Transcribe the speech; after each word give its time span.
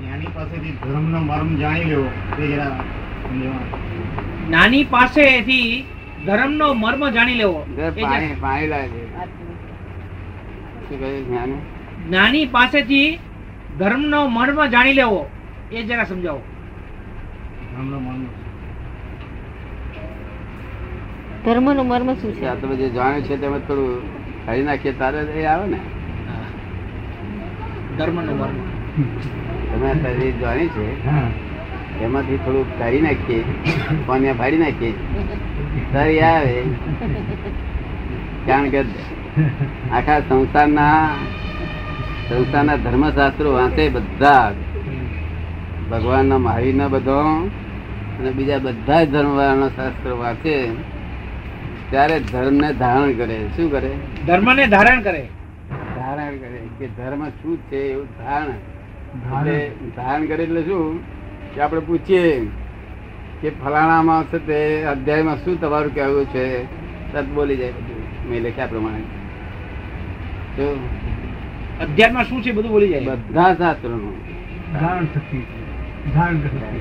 જ્ઞાની 0.00 0.26
પાસેથી 0.34 0.70
ધર્મનો 0.70 1.18
મર્મ 1.18 1.56
જાણી 1.56 1.84
લેવો. 1.84 2.04
નાની 4.50 4.84
પાસેથી 4.84 5.84
ધર્મનો 6.26 6.74
મર્મ 6.74 7.10
જાણી 7.10 7.34
લેવો. 7.34 7.66
જ્ઞાની 12.08 12.46
પાસેથી 12.46 13.18
ધર્મનો 13.78 14.28
મર્મ 14.28 14.66
જાણી 14.66 14.92
લેવો. 14.92 15.30
એ 15.72 15.82
જરા 15.82 16.04
સમજાવો. 16.04 16.42
ધર્મનો 17.72 17.98
મર્મ. 17.98 18.26
ધર્મનો 21.44 21.82
મર્મ 21.82 22.14
શું 22.14 22.32
છે? 22.34 22.46
આ 22.46 22.54
તો 22.54 22.76
જે 22.76 22.88
જાણે 22.88 23.20
છે 23.20 23.36
તેમાં 23.36 23.58
થોડું 23.58 24.20
કાઢી 24.46 24.62
નાખીએ 24.62 24.92
તારે 24.92 25.18
એ 25.18 25.44
આવે 25.44 25.70
ને? 25.70 25.80
ધર્મનો 27.98 28.34
મર્મ. 28.34 28.69
તમે 29.70 29.90
શરીર 30.02 30.34
જાણી 30.40 30.68
છે 30.68 30.86
એમાંથી 32.04 32.36
થોડું 32.36 32.78
કાઢી 32.78 33.00
નાખીએ 33.00 33.42
પાણી 34.06 34.32
ફાડી 34.32 34.58
નાખીએ. 34.58 34.92
તારે 35.92 36.14
આવે. 36.20 36.62
કારણ 38.46 38.68
કે 38.68 38.80
આખા 39.92 40.20
સંસારના 40.20 41.08
સંસારના 42.28 42.76
ધર્મશાસ્ત્રો 42.76 43.52
વાંચે 43.52 43.88
બધા. 43.88 44.52
ભગવાનના 45.90 46.38
મહાવીરના 46.38 46.88
બધો 46.88 47.18
અને 48.20 48.30
બીજા 48.30 48.58
બધા 48.58 49.04
જ 49.04 49.10
ધર્મવાળાનો 49.10 49.68
શાસ્ત્ર 49.68 50.10
વાંચે. 50.12 50.56
ત્યારે 51.90 52.20
ધર્મને 52.20 52.72
ધારણ 52.72 53.12
કરે. 53.12 53.38
શું 53.56 53.70
કરે? 53.70 53.92
ધર્મને 54.26 54.66
ધારણ 54.66 55.00
કરે. 55.00 55.22
ધારણ 55.96 56.36
કરે 56.36 56.60
કે 56.78 56.86
ધર્મ 56.86 57.28
શું 57.28 57.56
છે 57.70 57.76
એવું 57.76 58.06
ધારણ. 58.18 58.52
એટલે 59.14 59.70
ધારણ 59.96 60.26
કરી 60.26 60.42
એટલે 60.42 60.62
શું 60.62 61.00
કે 61.54 61.60
આપણે 61.60 61.80
પૂછીએ 61.80 62.50
કે 63.40 63.50
ફલાણામાં 63.50 64.24
છે 64.24 64.38
તે 64.38 64.84
અધ્યાયમાં 64.84 65.36
શું 65.36 65.60
તમારું 65.60 65.94
કહેવું 65.94 66.24
છે? 66.24 66.64
તત 67.12 67.24
બોલી 67.24 67.56
જાય 67.56 67.72
મેં 68.26 68.42
લખ્યા 68.42 68.66
પ્રમાણે. 68.66 69.00
જો 70.56 70.88
અધ્યાયમાં 71.80 72.24
શું 72.24 72.42
છે 72.42 72.52
બધું 72.52 72.70
બોલી 72.70 72.88
જાય? 72.88 73.00
બધા 73.00 73.54
શાસ્ત્રોનું. 73.54 74.16
ધારણ 74.80 75.04
શક્તિ. 75.04 75.38
ધારણ 76.14 76.40
કરી 76.40 76.80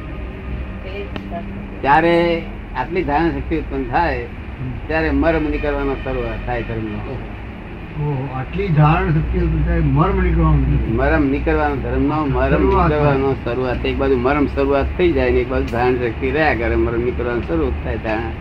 ત્યારે 1.82 2.42
આટલી 2.78 3.04
ધારણ 3.04 3.30
શક્તિ 3.30 3.58
ઉત્પન્ન 3.58 3.84
થાય 3.84 4.26
ત્યારે 4.88 5.12
મર્મ 5.12 5.44
નીકળવાનો 5.50 5.96
શરૂઆત 6.04 6.46
થાય 6.46 6.62
ધર્મનો. 6.62 7.18
આટલી 8.00 8.68
ધારણ 8.76 9.10
શક્તિ 9.16 9.40
મરમ 9.96 10.18
નીકળવાનું 10.26 10.84
મરમ 11.00 11.24
નીકળવાનો 11.32 11.76
ધર્મનો 11.86 12.18
મરમ 12.36 12.64
નીકળવાનો 12.68 13.32
શરૂઆત 13.44 13.88
એક 13.90 13.96
બાજુ 14.02 14.18
મરમ 14.26 14.46
શરૂઆત 14.54 14.94
થઈ 14.98 15.12
જાય 15.18 15.32
ને 15.36 15.42
એક 15.44 15.50
બાજુ 15.54 15.68
ધારણ 15.74 15.98
શક્તિ 16.04 16.28
રહ્યા 16.36 16.60
કરે 16.60 16.76
મરમ 16.84 17.02
નીકળવાનું 17.08 17.44
શરૂ 17.50 17.68
થાય 17.84 18.00
ધારણ. 18.06 18.38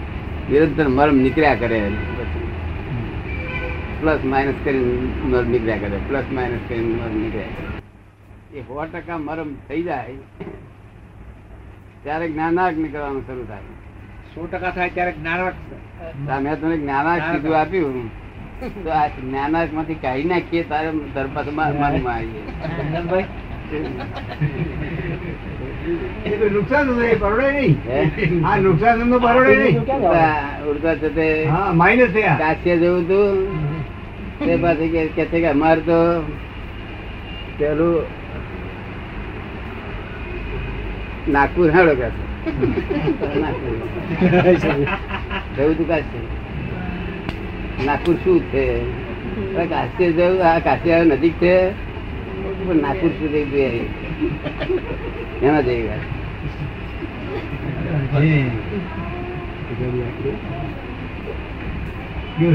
નિરંતર 0.51 0.87
મરમ 0.99 1.17
નીકળ્યા 1.25 1.61
કરે. 1.63 1.81
પ્લસ 4.01 4.23
માઇનસ 4.33 4.61
કરીને 4.65 4.93
મરમ 5.31 5.49
નીકળ્યા 5.55 5.83
કરે 5.83 5.99
પ્લસ 6.13 6.29
માઇનસ 6.39 6.63
કરીને 6.69 6.95
મરમ 7.01 7.17
નીકળ્યા 7.23 7.57
કરે. 7.57 7.67
એ 8.59 8.61
સો 8.69 8.87
ટકા 8.93 9.19
મરમ 9.27 9.51
થઈ 9.69 9.83
જાય 9.89 10.15
ત્યારે 12.05 12.27
જ્ઞાનાક 12.33 12.75
નીકળવાનું 12.85 13.27
શરૂ 13.27 13.47
થાય. 13.51 13.67
સો 14.33 14.41
ટકા 14.47 14.73
થાય 14.79 14.91
ત્યારે 14.97 15.13
જ્ઞાનાક 15.19 15.57
મેં 16.47 16.55
તમને 16.61 16.77
જ્ઞાનાક 16.85 17.21
સીધું 17.29 17.61
આપ્યું. 17.65 18.09
તો 18.61 18.91
આ 18.93 19.09
જ્ઞાનાકમાંથી 19.17 19.99
કાઢી 20.05 20.29
નાખીએ 20.31 20.63
તારે 20.71 20.89
ધર્મ 21.15 21.31
પાસે 21.35 21.51
માનમાં 21.53 22.15
આવીએ. 22.15 22.43
નુકસાન 26.53 26.87
પરવડે 27.21 27.51
નહીં. 27.53 27.77
આ 28.47 28.57
નુકસાન 28.59 28.99
પરવડે 29.17 29.55
નહીં. 29.57 29.77
ઉડતા 30.71 30.95
છે 30.95 31.09
તે. 31.11 31.27
કાશ્ય 32.39 32.75
જેવું 32.77 33.05
પાછી 34.63 34.89
કે 34.89 35.03
કે 35.17 35.25
છે 35.27 35.39
કે 35.41 35.49
અમારે 35.51 35.81
તો 35.83 35.99
પેલું 37.59 37.97
નાગપુર 41.29 41.69
હાડો 41.71 41.95
કે 41.95 42.09
જવું 42.09 42.25
નાગપુર. 43.43 43.75
એવું 45.59 45.75
તું 45.77 45.89
કાશ્ય 45.89 46.19
નાગપુર 47.87 48.15
શું 48.15 48.41
છે? 48.41 48.81
કાશ્ય 49.69 50.13
જવું 50.13 50.45
આ 50.45 50.59
કાશ્ય 50.59 51.05
નજીક 51.05 51.33
છે. 51.33 51.71
પણ 52.69 52.77
નાગપુર 52.77 53.11
થઈ 53.11 53.45
ગયું 53.45 53.87
એના 55.43 55.61
જેવી 55.61 55.89
વાત. 55.89 56.05
કેવું 62.39 62.47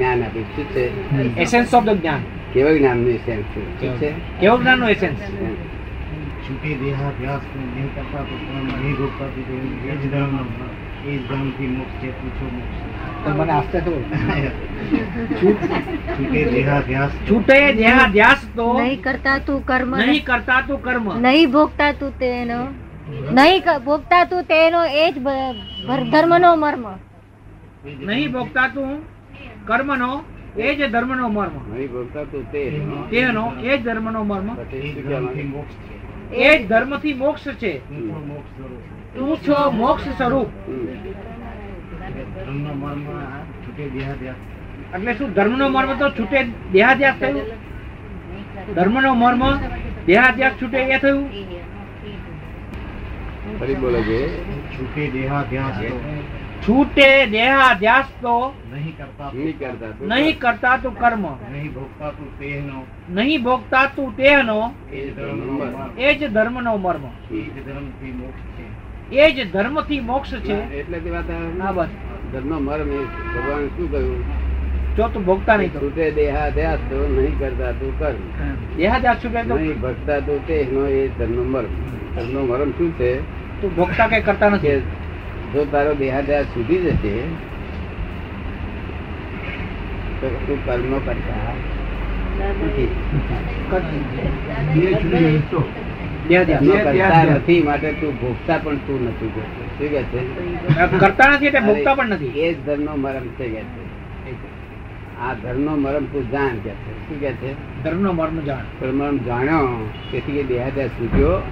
જ્ઞાનનું 0.00 0.42
શું 0.44 0.64
છે? 0.64 0.88
એસેન્સ 4.90 5.24
છૂટે 6.46 6.70
દેહાભ્યાસ 6.82 7.44
નહીં 7.56 7.90
કરતા 7.96 8.22
તો 8.28 8.34
પણ 8.44 8.66
નહીં 8.80 8.96
ભોગતા 9.00 9.28
તો 9.34 9.40
એ 9.90 9.94
જ 10.00 10.02
ધર્મ 10.12 10.34
એ 11.04 11.16
જ 11.18 11.20
ધર્મથી 11.28 11.70
મોક્ષ 11.76 11.94
છે 12.02 12.08
પૂછો 12.18 12.46
મોક્ષ. 12.56 12.78
મને 13.38 13.52
આસ્તે 13.52 13.78
તો 13.86 13.92
છૂટે 15.40 16.40
દેહાભ્યાસ. 16.54 17.12
છૂટે 17.28 17.56
જ્યાં 17.80 18.36
તો 18.56 18.66
નહીં 18.80 19.00
કરતા 19.06 19.38
તું 19.46 19.60
કર્મ. 19.70 19.96
નહીં 20.02 20.24
કરતા 20.24 20.60
તું 20.68 20.82
કર્મ. 20.82 21.06
નહીં 21.26 21.50
ભોગતા 21.54 21.92
તું 22.02 22.18
તેનો. 22.18 22.60
નહીં 23.38 23.60
ભોગતા 23.86 24.24
તું 24.24 24.42
તેનો 24.52 24.80
એ 25.04 25.06
જ 25.12 25.14
ધર્મનો 26.12 26.50
મર્મ. 26.56 26.84
નહીં 28.08 28.28
ભોગતા 28.32 28.68
તું 28.74 28.90
કર્મનો 29.66 30.12
એ 30.58 30.74
જ 30.74 30.90
ધર્મનો 30.92 31.28
મર્મ. 31.38 31.54
નહીં 31.72 31.90
ભોગતા 31.96 32.24
તું 32.32 32.52
તે 32.52 32.62
તેનો 33.10 33.44
એ 33.70 33.78
જ 33.78 33.82
ધર્મનો 33.88 34.20
મર્મ. 34.24 34.46
મોક્ષ 35.54 35.74
છે. 35.74 36.01
એ 36.32 36.58
જ 36.58 36.68
ધર્મથી 36.68 37.14
મોક્ષ 37.14 37.42
છે. 37.42 37.78
હું 37.78 38.14
પણ 38.14 38.26
મોક્ષ 38.26 38.58
છું. 38.58 38.92
તું 39.14 39.36
છો 39.36 39.70
મોક્ષ 39.70 40.02
સ્વરૂપ. 40.02 40.48
એટલે 44.94 45.14
શું 45.14 45.32
ધર્મનો 45.32 45.68
મર્મ 45.68 45.98
તો 45.98 46.10
છૂટે 46.10 46.44
દેહાદ્યાસ 46.72 47.14
થયું? 47.20 47.40
ધર્મનો 48.74 49.14
મર્મ 49.14 49.42
દેહાદ્યાસ 50.06 50.52
છૂટે 50.52 50.78
એ 50.78 50.98
થયું? 50.98 51.30
ફરી 53.60 53.74
બોલો 53.74 54.02
છે. 54.02 54.44
છૂટે 54.78 55.10
દેહાભ્યાસ 55.10 55.80
તો. 55.80 56.00
છૂટે 56.66 57.08
દેહાધ્યાસ 57.30 58.08
તો 58.22 58.34
નહીં 58.72 58.94
કરતા 58.98 59.30
નહીં 59.34 59.56
કરતા 59.58 59.92
નહીં 60.10 60.36
કરતા 60.38 60.76
તું 60.82 60.94
કર્મ 61.02 61.24
નહીં 61.52 61.72
ભોગતા 61.74 62.12
તું 62.18 62.30
તેનો 62.38 62.84
નહીં 63.16 63.42
ભોગતા 63.42 63.86
તું 63.96 64.16
તેનો 64.16 64.58
એ 64.92 66.14
જ 66.18 66.28
ધર્મનો 66.28 66.78
મર્મ. 66.78 67.04
એ 67.30 67.42
જ 67.48 67.52
ધર્મ 67.66 67.82
ધર્મથી 67.92 68.12
મોક્ષ 68.20 68.42
છે 68.56 68.64
એ 69.12 69.32
જ 69.32 69.44
ધર્મથી 69.52 70.00
મોક્ષ 70.00 70.30
છે। 70.46 70.56
એટલે 70.80 70.98
તે 71.00 71.10
વાત. 71.10 71.28
હા 71.60 71.72
બસ. 71.72 71.90
ધર્મ 72.32 72.52
મર્મ 72.68 72.90
ભગવાન 73.34 73.68
શું 73.76 73.88
કહ્યું? 73.90 74.24
જો 74.96 75.08
તું 75.08 75.24
ભોગતા 75.24 75.56
નહીં 75.56 75.72
તો. 75.72 75.78
છૂટે 75.80 76.10
દેહાધ્યાસ 76.14 76.80
તો 76.90 76.96
નહીં 77.08 77.38
કરતા 77.38 77.72
તું 77.80 77.92
કર. 77.98 78.14
દેહાધ્યાસ 78.76 79.22
છૂટે 79.22 79.42
તો? 79.48 79.54
નહીં 79.58 79.78
ભોગતા 79.80 80.20
તું 80.20 80.40
તે 80.46 80.56
નો 80.72 80.86
એ 80.86 81.02
ધર્મ 81.18 81.38
મર્મ. 81.52 81.70
ધર્મ 82.16 82.36
મર્મ 82.48 82.70
શું 82.78 82.90
છે? 82.98 83.10
તું 83.60 83.70
ભોગતા 83.76 84.08
કઈ 84.08 84.22
કરતા 84.22 84.50
નથી. 84.50 84.80
જો 85.54 85.64
તારો 85.64 85.94
દેહાધ્યાસ 85.94 86.44
સુધી 86.44 86.76
જશે 86.76 87.14
તો 90.20 90.28
તું 90.46 90.66
કર્મ 90.66 90.98
કરતા 90.98 91.54
નથી. 92.66 92.88
છૂટી 93.70 95.08
જાય 95.10 95.38
તો. 95.50 95.64
દેહાધ્યાસ. 96.28 96.62
કર્મ 96.62 96.84
કરતા 96.84 97.24
નથી 97.24 97.62
માટે 97.62 97.92
તું 97.92 98.20
ભોગતા 98.20 98.58
પણ 98.58 98.76
તું 98.76 99.08
નથી 99.08 99.30
શું 99.34 99.88
કે 99.90 100.02
છે? 100.02 100.20
કરતા 100.98 101.28
નથી 101.30 101.46
એટલે 101.46 101.60
ભોગતા 101.60 101.94
પણ 101.94 102.08
નથી. 102.08 102.40
એ 102.40 102.54
જ 102.54 102.66
ધર્મનો 102.66 102.96
મરમ 102.96 103.28
છે 103.28 103.48
કે 103.48 103.60
છે. 103.60 103.82
આ 105.22 105.34
ધર્મનો 105.34 105.76
મરમ 105.76 106.04
તું 106.04 106.30
જાણ 106.30 106.56
કે 106.56 106.70
છે. 106.70 106.92
શું 107.08 107.20
કે 107.20 107.32
છે? 107.32 107.82
ધર્મનો 107.84 108.12
મર્મ 108.12 108.40
જાણ. 108.40 108.64
મરમ 108.92 109.18
જાણ્યો 109.18 109.88
તેથી 110.10 110.38
એ 110.38 110.42
દેહાદ્યાસ 110.42 110.90
છૂટ્યો. 110.90 111.42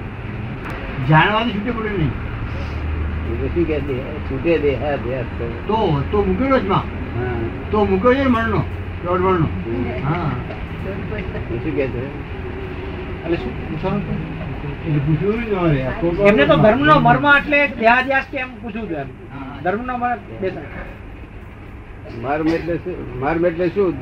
જાણવાથી 1.08 1.50
છૂટે 1.50 1.70
પડે 1.70 1.88
નહીં. 1.88 2.29
એટલે 3.44 3.48
શું 3.48 3.64
કે 3.66 3.80
છૂટે 4.30 4.58
દેહાદ્યાસ 4.58 5.26
તો. 5.38 5.44
તો 5.66 6.02
તો 6.10 6.24
મૂકેલો 6.24 6.58
જ 6.58 6.66
માં? 6.66 6.82
તો 7.70 7.84
મૂક્યો 7.84 8.14
છે 8.14 8.24
મણનો 8.24 8.64
દોઢ 9.04 9.20
મણનો 9.20 9.48
હા. 10.04 10.30
એ 11.54 11.58
શું 11.58 11.76
કે 11.76 11.86
છે? 11.86 12.02
એટલે 13.24 13.36
શું 13.36 13.52
પૂછવાનું 13.70 14.02
આ 15.86 16.00
તો- 16.00 16.26
એમને 16.28 16.46
તો 16.46 16.56
મર્મ 16.56 16.78
એટલે 17.38 17.66
દેહાધ્યાસ 17.66 18.24
કેમ 18.32 18.48
પૂછવું 18.62 18.88
છે 18.88 18.94
એમ. 18.94 18.98
હા. 18.98 19.06
ધર્મનો 19.64 19.96
મર્મ 19.96 20.18
એટલે 22.48 22.76
શું? 22.76 22.94
મર્મ 23.20 23.44
એટલે 23.46 23.68
શું? 23.68 23.94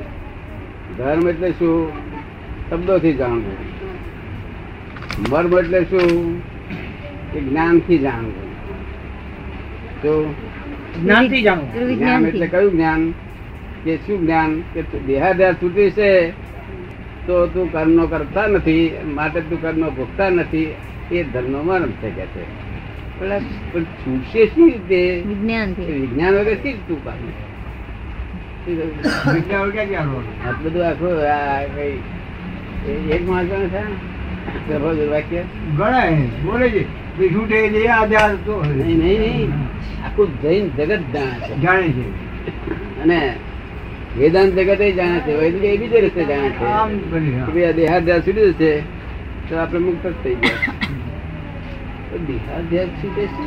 ધર્મ 0.98 1.28
એટલે 1.28 1.50
શું? 1.50 1.92
શબ્દોથી 2.70 3.12
જાણવું. 3.12 3.56
મર્મ 5.30 5.58
એટલે 5.58 5.84
શું? 5.84 6.42
જ્ઞાન 7.32 7.48
જ્ઞાનથી 7.48 7.98
જાણવું. 7.98 8.47
તો 10.02 10.34
જ્ઞાનથી 11.02 11.42
જાણવું 11.42 11.96
જ્ઞાન 11.96 12.26
એટલે 12.26 12.46
કયું 12.46 12.72
જ્ઞાન? 12.72 13.10
કે 13.84 13.96
શું 13.96 14.20
જ્ઞાન? 14.20 14.60
કે 14.74 14.82
તું 14.82 15.06
દેહાદ્યાસ 15.06 15.54
છૂટી 15.62 15.90
છે 15.90 16.30
તો 17.26 17.46
તું 17.46 17.72
કર્મનો 17.72 18.06
કરતા 18.06 18.46
નથી 18.46 18.92
માટે 19.14 19.40
તું 19.40 19.62
કર્મનો 19.62 19.90
ભોગતા 19.90 20.30
નથી 20.30 20.74
એ 21.10 21.22
ધર્મનો 21.22 21.62
મરમ 21.62 21.90
છે 21.90 22.08
કે 22.10 22.26
છે. 22.34 22.42
પણ 23.20 23.84
છૂટશે 23.84 24.46
શું 24.46 24.66
રીતે? 24.70 25.22
વિજ્ઞાન 25.26 26.34
વગર 26.34 26.54
શી 26.54 26.76
તું 26.88 27.04
પામે? 27.04 27.32
આ 30.46 30.52
બધું 30.62 30.86
આખું 30.86 31.14
આ 31.26 31.64
કઈ 31.74 31.96
એક 33.10 33.28
માણસો 33.28 33.54
છે? 33.54 33.82
વાક્ય 35.10 35.42
બોલે 36.44 36.70
છે. 36.70 37.34
છૂટે 37.34 37.88
આધાર 37.88 38.34
તો 38.34 38.64
નહીં 38.64 38.98
નહીં 38.98 39.20
નહીં. 39.20 39.52
આખું 40.04 40.42
જૈન 40.42 40.68
જગત 40.68 40.98
જાણે 40.98 41.48
છે. 41.48 41.60
જાણે 41.60 41.88
છે. 41.88 42.06
અને 43.02 43.36
વેદાંત 44.18 44.52
જગત 44.52 44.80
એ 44.80 44.92
જાણે 44.92 45.20
છે. 45.20 45.40
વૈદિક 45.40 45.64
એ 45.64 45.76
બીજે 45.76 46.00
રીતે 46.00 46.24
જાણે 46.24 46.50
છે. 46.50 46.64
આમ 46.64 46.90
બની 47.10 47.72
દેહાધ્યાસ 47.72 48.20
છૂટી 48.20 48.52
જશે 48.52 48.80
તો 49.48 49.56
આપણે 49.56 49.78
મુક્ત 49.78 50.06
જ 50.06 50.14
થઈ 50.24 50.34
ગયા. 50.34 50.72
તો 52.10 52.18
દેહાધ્યાસ 52.18 52.88
છૂટે 52.88 53.26
છો 53.26 53.44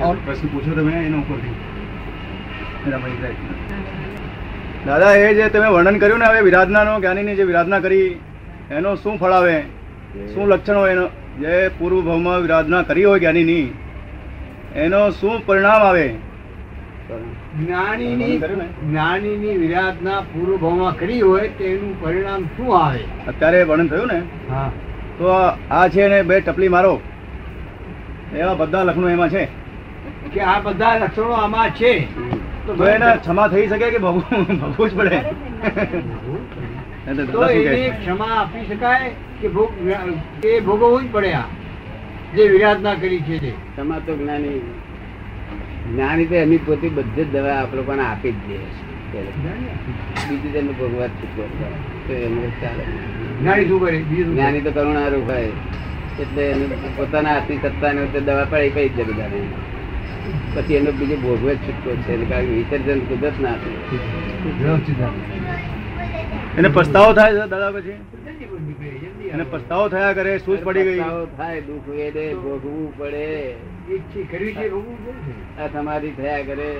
છો 0.00 0.16
પ્રશ્ન 0.26 0.48
પૂછો 0.48 0.70
તમે 0.70 0.92
એના 0.92 1.16
ઉપરથી. 1.16 1.54
દાદા 4.86 5.12
એ 5.12 5.34
જે 5.34 5.48
તમે 5.48 5.68
વર્ણન 5.68 5.98
કર્યું 5.98 6.18
ને 6.18 6.24
હવે 6.24 6.40
વિરાધનાનો 6.40 7.00
જ્ઞાનીની 7.00 7.36
જે 7.36 7.42
વિરાધના 7.42 7.78
કરી 7.78 8.20
એનો 8.70 8.94
શું 8.94 9.18
ફળ 9.18 9.30
આવે? 9.30 9.60
શું 10.34 10.48
લક્ષણ 10.48 10.76
હોય 10.76 10.90
એનો? 10.90 11.06
જે 11.40 11.70
પૂર્વ 11.78 12.00
ભાવમાં 12.00 12.40
વિરાધના 12.40 12.82
કરી 12.82 13.04
હોય 13.04 13.18
જ્ઞાનીની 13.18 13.74
એનો 14.76 15.10
શું 15.10 15.46
પરિણામ 15.46 15.82
આવે? 15.82 16.08
જ્ઞાનીની 17.58 18.38
કર્યું 18.38 18.58
ને? 18.58 18.88
જ્ઞાનીની 18.90 19.56
વિરાધના 19.56 20.20
પૂર્વ 20.20 20.56
ભાવમાં 20.56 20.98
કરી 20.98 21.20
હોય 21.20 21.48
તેનું 21.48 22.02
પરિણામ 22.02 22.44
શું 22.44 22.86
આવે? 22.86 23.00
અત્યારે 23.28 23.62
વર્ણન 23.62 23.88
થયું 23.88 24.06
ને? 24.06 24.22
હા. 24.50 24.72
તો 25.18 25.28
આ 25.70 25.88
છે 25.88 26.08
ને 26.08 26.22
બે 26.22 26.40
ટપલી 26.40 26.68
મારો. 26.68 27.00
એવા 28.36 28.54
બધા 28.54 28.82
લખણો 28.82 29.08
એમાં 29.08 29.28
છે. 29.28 29.48
કે 30.32 30.40
આ 30.40 30.60
બધા 30.60 30.96
લક્ષણો 30.96 31.30
આમાં 31.30 31.70
છે. 31.70 32.08
તો 32.78 32.84
એને 32.88 33.08
ક્ષમા 33.22 33.48
થઈ 33.52 33.66
શકે 33.70 33.86
કે 33.94 33.98
ભગવું 34.04 34.44
ભગવું 34.60 34.88
જ 34.90 34.92
પડે? 34.98 35.18
તો 37.32 37.40
એને 37.48 37.82
ક્ષમા 38.00 38.34
આપી 38.40 38.64
શકાય 38.70 39.08
કે 39.40 39.46
ભોગ 39.54 39.70
એ 40.44 40.60
ભોગવવું 40.68 41.02
જ 41.04 41.06
પડે 41.14 41.30
આ 41.40 41.48
જે 42.34 42.42
વિરાધના 42.52 42.96
કરી 43.02 43.22
છે 43.28 43.36
તે. 43.44 43.52
ક્ષમા 43.72 44.00
તો 44.06 44.12
જ્ઞાની 44.20 44.60
જ્ઞાની 45.90 46.28
તો 46.30 46.34
એમની 46.42 46.62
પોતે 46.68 46.86
બધી 46.96 47.24
જ 47.24 47.26
દવા 47.34 47.56
આપણે 47.62 47.82
પણ 47.88 48.02
આપી 48.06 48.34
જ 48.36 48.40
દે 49.12 49.20
બીજું 50.28 50.50
તેમને 50.52 50.72
ભગવાન 50.78 51.12
તો 52.06 52.12
એમને 52.26 52.48
ચાલે. 52.60 52.84
જ્ઞાની 53.40 53.66
શું 53.68 53.80
કરે? 53.82 53.98
બીજું 54.10 54.32
જ્ઞાની 54.34 54.64
તો 54.66 54.70
કરુણારૂપ 54.76 55.30
હોય. 55.30 55.52
એટલે 56.22 56.44
પોતાના 56.96 57.34
હાથની 57.34 57.60
સત્તા 57.64 57.92
ને 57.96 58.02
દવા 58.28 58.46
પડી 58.52 58.70
કઈ 58.74 58.88
જ 58.88 58.96
જાય 58.96 59.08
બધાને. 59.10 59.40
પછી 60.54 60.74
એનો 60.74 60.92
બીજો 60.92 61.16
ભોગવે 61.16 61.54
જ 61.54 61.58
છૂટકો 61.58 61.90
છે 61.96 62.16
કારણ 62.24 62.46
કે 62.46 62.52
વિસર્જન 62.52 63.00
કુદરત 63.00 63.40
ના 63.40 63.56
એને 66.58 66.68
પસ્તાવો 66.68 67.12
થાય 67.12 67.32
છે 67.32 67.46
દાદા 67.48 67.70
પછી? 67.70 67.98
એને 69.34 69.44
પસ્તાવો 69.50 69.88
થયા 69.88 70.12
કરે 70.12 70.38
સૂઝ 70.38 70.58
પડી 70.58 70.82
ગઈ. 70.82 71.00
થાય 71.36 71.60
દુઃખ 71.60 71.88
વેદે 71.88 72.34
ભોગવું 72.34 72.98
પડે. 72.98 73.54
આ 75.60 75.66
તમારી 75.66 76.10
થયા 76.10 76.42
કરે. 76.42 76.70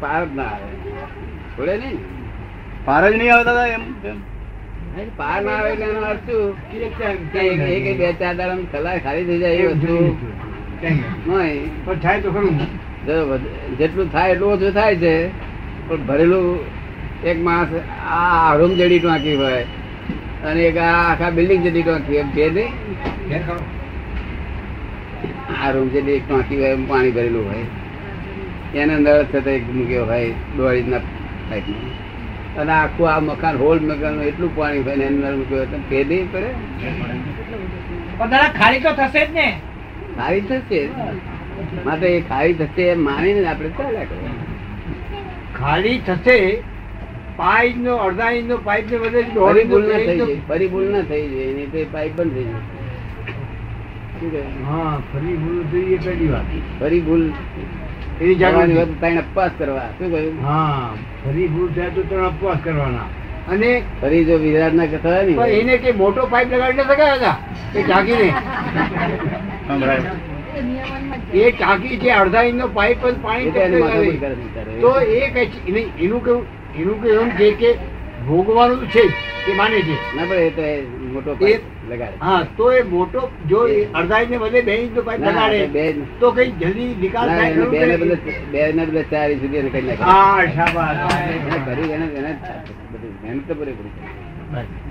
પાર 0.00 0.24
જ 0.26 0.36
ના 0.36 0.42
આવે. 0.42 0.68
છોડે 1.56 1.76
નહીં? 1.76 1.98
પાર 2.84 3.10
જ 3.10 3.14
નહીં 3.16 3.34
આવે 3.34 3.44
દાદા 3.44 3.66
એમ. 3.66 3.82
પાર 5.16 5.42
ના 5.42 5.50
આવે 5.50 5.70
એનો 5.70 6.00
અર્થ 6.00 6.30
શું? 6.30 6.56
બે 7.32 8.12
ચાર 8.12 8.34
દાડા 8.34 8.56
કલાક 8.72 9.02
ખાલી 9.02 9.24
થઈ 9.24 9.38
જાય 9.38 9.54
એ 9.54 9.66
વસ્તુ. 9.66 9.94
પણ 10.84 11.98
થાય 12.02 12.18
તો 12.24 12.28
ખરું. 12.34 12.56
જેટલું 13.78 14.06
થાય 14.14 14.30
એટલું 14.34 14.48
ઓછું 14.54 14.72
થાય 14.78 14.94
છે 15.04 15.14
પણ 15.88 16.02
ભરેલું 16.08 16.46
એક 17.30 17.38
માણસ 17.46 17.70
આ 18.16 18.50
રૂમ 18.60 18.72
જેડી 18.80 19.00
ટાંકી 19.04 19.36
હોય 19.42 19.62
અને 20.50 20.60
એક 20.68 20.76
આ 20.76 20.92
આખા 21.00 21.32
બિલ્ડિંગ 21.38 21.62
જેડી 21.66 21.84
ટાંકી 21.86 22.18
એમ 22.22 22.28
બે 22.36 22.44
નહીં? 22.56 22.70
આ 25.56 25.68
રૂમ 25.74 25.88
જેડી 25.94 26.16
એક 26.18 26.24
ટાંકી 26.28 26.58
હોય 26.62 26.72
એમ 26.78 26.84
પાણી 26.92 27.14
ભરેલું 27.18 27.44
હોય. 27.50 27.66
એને 28.80 28.92
અંદર 28.98 29.16
થતા 29.32 29.56
એક 29.58 29.64
મૂક્યો 29.74 30.04
હોય 30.12 30.30
દોડીના 30.56 31.02
પાઇપમાં 31.50 31.92
અને 32.62 32.72
આખું 32.78 33.06
આ 33.12 33.20
મકાન 33.28 33.54
હોલ 33.62 33.78
મકાન 33.90 34.14
એટલું 34.30 34.50
પાણી 34.56 34.82
હોય 34.88 34.94
એની 34.96 35.08
અંદર 35.12 35.32
મૂક્યો 35.40 35.64
નહીં 36.10 36.26
પડે 36.32 36.50
ખાલી 38.58 38.82
તો 38.86 38.90
થશે 38.98 39.22
જ 39.26 39.28
ને. 39.38 39.48
ખારી 40.18 40.44
થશે 40.50 40.80
માટે 41.86 42.06
એ 42.10 42.20
ખાવી 42.30 42.56
થશે 42.60 42.84
એમ 42.92 43.00
માનીને 43.08 43.40
આપણે 43.52 43.70
ચાલ્યા 43.80 44.08
કરવાનું. 44.10 44.46
ખાલી 45.58 45.98
થશે 46.08 46.38
પાઇપ 47.40 47.76
નો 47.86 47.94
અડધા 48.06 48.30
ઇંચ 48.38 48.46
નો 48.52 48.56
પાઇપ 48.68 48.84
ને 48.94 48.96
બધે 49.04 49.20
ફરી 49.36 49.66
ભૂલ 49.72 49.84
ના 49.90 50.00
થઈ 50.06 50.18
જાય 50.20 50.38
ફરી 50.50 50.68
ભૂલ 50.74 50.86
ના 50.94 51.04
થઈ 51.10 51.24
જાય 51.32 51.52
નહીં 51.56 51.70
તો 51.74 51.78
પાઇપ 51.96 52.12
બંધ 52.18 52.34
થઈ 54.20 54.30
જાય. 54.34 54.52
હા 54.68 54.92
ફરી 55.12 55.36
ભૂલ 55.42 55.60
થઈ 55.72 55.96
એ 55.96 55.98
પહેલી 56.06 56.30
વાત. 56.34 56.54
ફરી 56.80 57.02
ભૂલ 57.08 57.24
એની 58.20 58.36
જાગૃતિ. 58.42 58.72
હોય 59.02 59.20
અપવાસ 59.24 59.52
કરવા. 59.58 59.88
શું 59.98 60.08
કહ્યું? 60.14 60.36
હા 60.46 60.88
ફરી 61.24 61.48
ભૂલ 61.56 61.70
થાય 61.78 61.90
તો 61.98 62.02
ત્રણ 62.12 62.26
અપવાસ 62.30 62.60
કરવાના. 62.68 63.08
અને 63.54 63.70
ફરી 64.02 64.22
જો 64.28 64.34
વિરાટ 64.44 64.74
ના 64.80 64.88
કથા 64.92 65.18
એને 65.62 65.74
કે 65.86 65.90
મોટો 66.04 66.22
પાઇપ 66.36 66.48
લગાડી 66.54 66.84
ન 66.84 66.88
શકાય 66.92 67.16
હતા 67.18 67.36
એ 67.74 67.80
બરાબર. 67.88 69.53
એ 71.42 71.50
ટાંકી 71.52 71.98
છે 72.02 72.10
અડધા 72.20 72.44
ઇંચ 72.48 72.56
નો 72.62 72.66
પાઇપ 72.78 73.04
જ 73.06 73.12
પાણી 73.26 73.52
તો 74.82 74.90
એ 75.18 75.20
કઈ 75.34 75.48
એનું 76.04 76.20
કેવું 76.24 76.44
એનું 76.80 76.96
કેવું 77.02 77.22
એમ 77.22 77.30
છે 77.38 77.48
કે 77.62 77.70
ભોગવાનું 78.26 78.82
છે 78.94 79.04
એ 79.44 79.54
માને 79.56 79.78
છે. 79.88 79.96
ના 80.16 80.26
પણ 80.28 80.42
એ 80.42 80.50
તો 80.58 80.62
મોટો 81.14 81.32
પાઇપ 81.40 81.62
લગાડે. 81.90 82.16
હા 82.20 82.40
તો 82.58 82.64
એ 82.72 82.82
મોટો 82.92 83.20
જો 83.50 83.60
અડધા 83.98 84.20
ઇંચ 84.22 84.30
ને 84.30 84.38
બદલે 84.44 84.60
બે 84.68 84.74
ઇંચ 84.84 84.92
નો 84.98 85.02
પાઇપ 85.08 85.20
લગાડે 85.26 85.58
તો 85.64 85.72
બે 85.72 85.84
તો 86.20 86.28
કઈ 86.38 86.50
જલ્દી 86.62 86.92
નિકાલ 87.02 87.28
થાય 87.34 87.66
બે 87.74 87.80
ને 87.86 87.96
બદલે 87.96 88.16
બે 88.52 88.60
ને 88.78 88.82
બદલે 88.86 89.02
ચાર 89.12 89.26
ઇંચ 89.30 89.40
સુધી 89.44 89.70
કઈ 89.74 89.84
નાખે 89.88 90.04
હા 90.04 90.42
શાબાશ. 90.56 91.00
એને 91.90 91.94
એને 91.94 92.06
એને 92.18 92.32
મહેનત 93.22 93.42
તો 93.48 93.54
પૂરેપૂરી. 93.54 93.94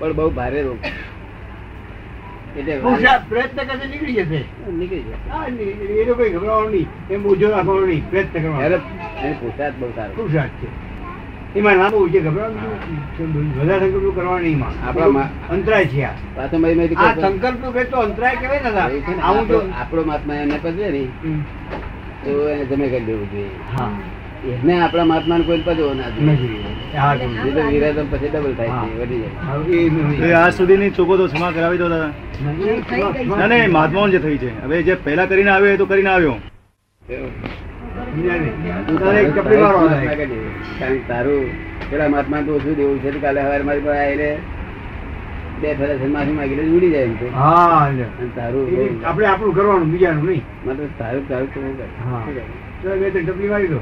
પણ 0.00 0.12
બહુ 0.18 0.30
ભારે 0.38 0.60
રોગ. 0.62 0.78
પ્રયત્ન 3.28 3.62
કરશે 3.62 3.88
નીકળી 3.88 4.12
જશે. 4.12 4.44
નીકળી 4.72 5.02
જાય 5.02 6.02
એનો 6.02 6.14
કઈ 6.14 6.30
ગભરાવાનું 6.30 6.70
નહીં. 6.70 6.86
એમ 7.10 7.26
ઓછો 7.26 7.50
રાખવાનો 7.50 7.86
નહીં. 7.86 8.10
પ્રયત્ન 8.10 8.42
કરવાનો. 8.42 8.78
પુરુષાર્થ 9.32 9.74
બહુ 9.80 9.90
સારો. 9.90 10.12
પુરુષાર્થ 10.16 10.50
છે. 10.50 10.94
એમાં 11.58 11.76
લાંબુ 11.76 12.08
છે 12.08 12.20
ગભરાવાનું 12.20 14.40
નહીં 14.40 14.88
આપણા 14.88 15.28
અંતરાય 15.50 15.86
છે 15.86 16.02
આ. 16.02 16.10
સંકલ્પ 17.20 17.66
કે 17.66 17.84
તો 17.84 17.96
અંતરાય 17.96 18.36
કહેવાય 18.36 18.58
ને 18.58 18.70
દાદા. 18.70 18.88
ને, 18.88 19.02
આપણો 19.72 20.04
મહાત્મા 20.04 20.34
એને 20.34 20.58
પધરે 20.62 20.90
ને 20.90 21.06
તો 22.24 22.48
એને 22.48 22.64
તમે 22.64 22.88
કરી 22.88 23.00
દેવું 23.00 23.30
જોઈએ. 23.30 23.48
હા. 23.78 23.90
એને 24.52 24.74
આપણા 24.80 25.04
મહાત્મા 25.04 25.38
કોઈ 25.46 25.62
પદવો 25.66 25.90
ના 25.94 26.10
જોઈએ. 26.14 26.60
નથી 33.36 33.68
મહાત્માઓ 33.68 34.08
જે 34.08 34.18
થઈ 34.18 34.38
છે. 34.38 34.50
હવે 34.64 34.82
જે 34.82 34.94
પહેલા 35.04 35.26
કરીને 35.26 35.50
આવ્યો 35.50 35.74
એ 35.74 35.76
તો 35.76 35.86
કરીને 35.86 36.10
આવ્યો. 36.10 36.36
તારે 38.98 39.22
મહાત્મા 41.08 41.44
પેલા 41.90 42.08
મહાત્મા 42.08 42.42
તો 42.46 42.52
ઓછું 42.56 42.74
દેવું 42.76 42.98
છે 43.02 43.10
કાલે 43.20 43.40
સવારે 43.40 43.64
મારી 43.64 43.84
પાસે 43.86 44.00
આવીને 44.00 44.30
બે 45.62 45.68
ફેરા 45.78 46.08
માફી 46.14 46.36
માંગી 46.38 46.58
લે 46.58 46.64
ઉડી 46.76 46.92
જાય 46.94 47.06
એમ 47.06 47.14
તો. 47.18 47.26
હા 47.38 47.88
તારું 48.36 48.66
આપણે 49.04 49.26
આપણું 49.32 49.54
કરવાનું 49.54 49.90
બીજાનું 49.92 50.26
નહીં. 50.28 50.44
માત્ર 50.66 50.84
તારું 51.00 51.24
તારું 51.28 51.48
કરવું 51.54 51.74
બે 52.84 53.10
ટપલી 53.10 53.48
મારી 53.48 53.68
દો. 53.68 53.80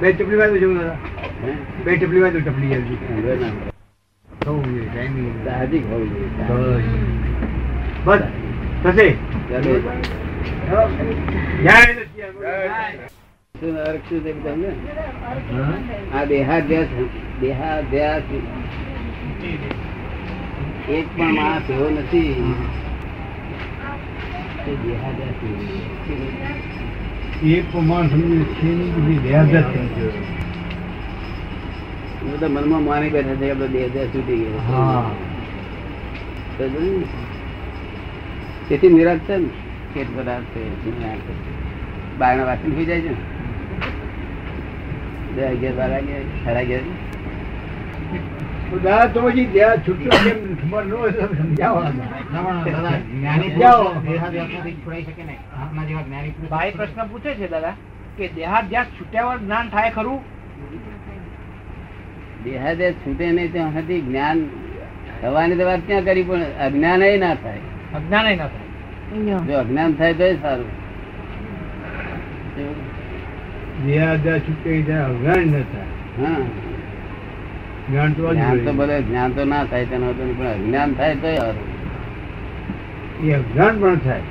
બે 0.00 0.12
ટપલી 0.12 0.36
મારી 0.36 0.50
દો 0.50 0.58
જવું 0.58 0.78
દાદા 0.78 0.96
બે 1.84 1.96
ટપલી 1.96 2.20
મારી 2.20 2.40
દો 2.40 2.50
ટપલી 2.50 2.74
આવે. 2.74 2.96
બસ. 8.04 8.20
થશે? 8.82 9.08
આ 16.14 16.24
દેહાધ્યાસ 16.24 16.86
દેહાધ્યાસ 17.40 18.22
એક 20.88 21.06
પણ 21.16 21.32
માણસ 21.34 21.70
એવો 21.70 21.90
નથી. 21.90 22.34
દેહાધ્યાસ 24.66 25.38
નહીં. 27.42 27.64
પ્રમાણ 27.72 28.08
સમજે 28.08 28.44
છે 28.54 28.70
બધી 28.94 29.18
કે 29.22 29.62
થઈ 29.72 29.88
ગયો? 29.94 30.12
બધા 32.30 32.48
મનમાં 32.48 32.82
માની 32.82 33.10
બેઠા 33.10 33.34
છે 33.34 33.46
કે 33.50 33.66
બે 33.68 33.80
હજાર 33.86 34.06
છૂટી 34.06 34.38
ગયો 34.38 34.60
હા 34.68 35.10
તેથી 38.68 38.88
નિરાશ 38.88 39.18
છે 39.18 39.36
ને 39.36 39.48
પેટ 39.94 40.08
પદાર્થ 40.16 40.54
છે 40.54 40.60
બારના. 42.18 42.44
વાસણ 42.44 42.70
થઈ 42.70 42.84
જાય 42.84 43.00
છે 43.00 43.10
ને 43.10 43.16
બે 45.34 45.42
અગિયાર 45.46 45.76
બાર 45.76 45.90
વાગે 45.90 46.14
સાડા 46.44 46.60
અગિયાર 46.60 46.86
તો 49.14 49.20
પછી 49.20 49.46
છૂટ્યો 49.86 50.18
કેમ 50.24 50.38
ન 50.46 50.92
સમજાવો. 51.38 51.82
ભાઈ 56.50 56.70
પ્રશ્ન 56.70 57.06
પૂછે 57.06 57.34
છે 57.34 57.48
દાદા 57.48 57.74
કે 58.18 58.28
દેહાધ્યાસ 58.28 58.86
છૂટ્યા 58.86 59.24
વગર 59.24 59.38
જ્ઞાન 59.38 59.68
થાય 59.68 59.90
ખરું? 59.90 60.20
દેહાદેહ 62.44 62.92
છૂટે 62.92 63.32
નહીં 63.32 63.52
ત્યાં 63.52 63.72
સુધી 63.72 64.00
જ્ઞાન 64.00 64.38
થવાની 65.22 65.56
તો 65.56 65.64
વાત 65.64 65.80
ક્યાં 65.86 66.04
કરી 66.04 66.22
પણ 66.22 66.42
અજ્ઞાન 66.60 67.02
એ 67.02 67.18
ના 67.18 67.34
થાય. 67.34 67.58
અજ્ઞાન 67.94 68.36
ના 68.36 68.46
થાય. 68.46 69.38
જો 69.46 69.58
અજ્ઞાન 69.58 69.92
થાય 69.92 70.14
તો 70.14 70.24
સારું. 70.42 70.70
દેહાદ્યાસ 73.86 74.40
છૂટે 74.40 74.82
જાય 74.82 75.00
અજ્ઞાન 75.00 75.38
ન 75.38 75.62
થાય. 75.62 76.24
હા. 76.24 76.67
જ્ઞાન 77.88 78.12
તો 78.14 78.72
ભલે 78.72 78.96
જ્ઞાન 79.02 79.30
તો 79.32 79.44
ના 79.44 79.64
થાય 79.64 79.86
તેનો 79.86 80.08
પણ 80.14 80.46
અજ્ઞાન 80.48 80.90
થાય 80.94 81.14
તો 81.16 81.28
એ 81.28 81.38
અજ્ઞાન 83.34 83.74
પણ 83.80 83.98
થાય. 83.98 84.24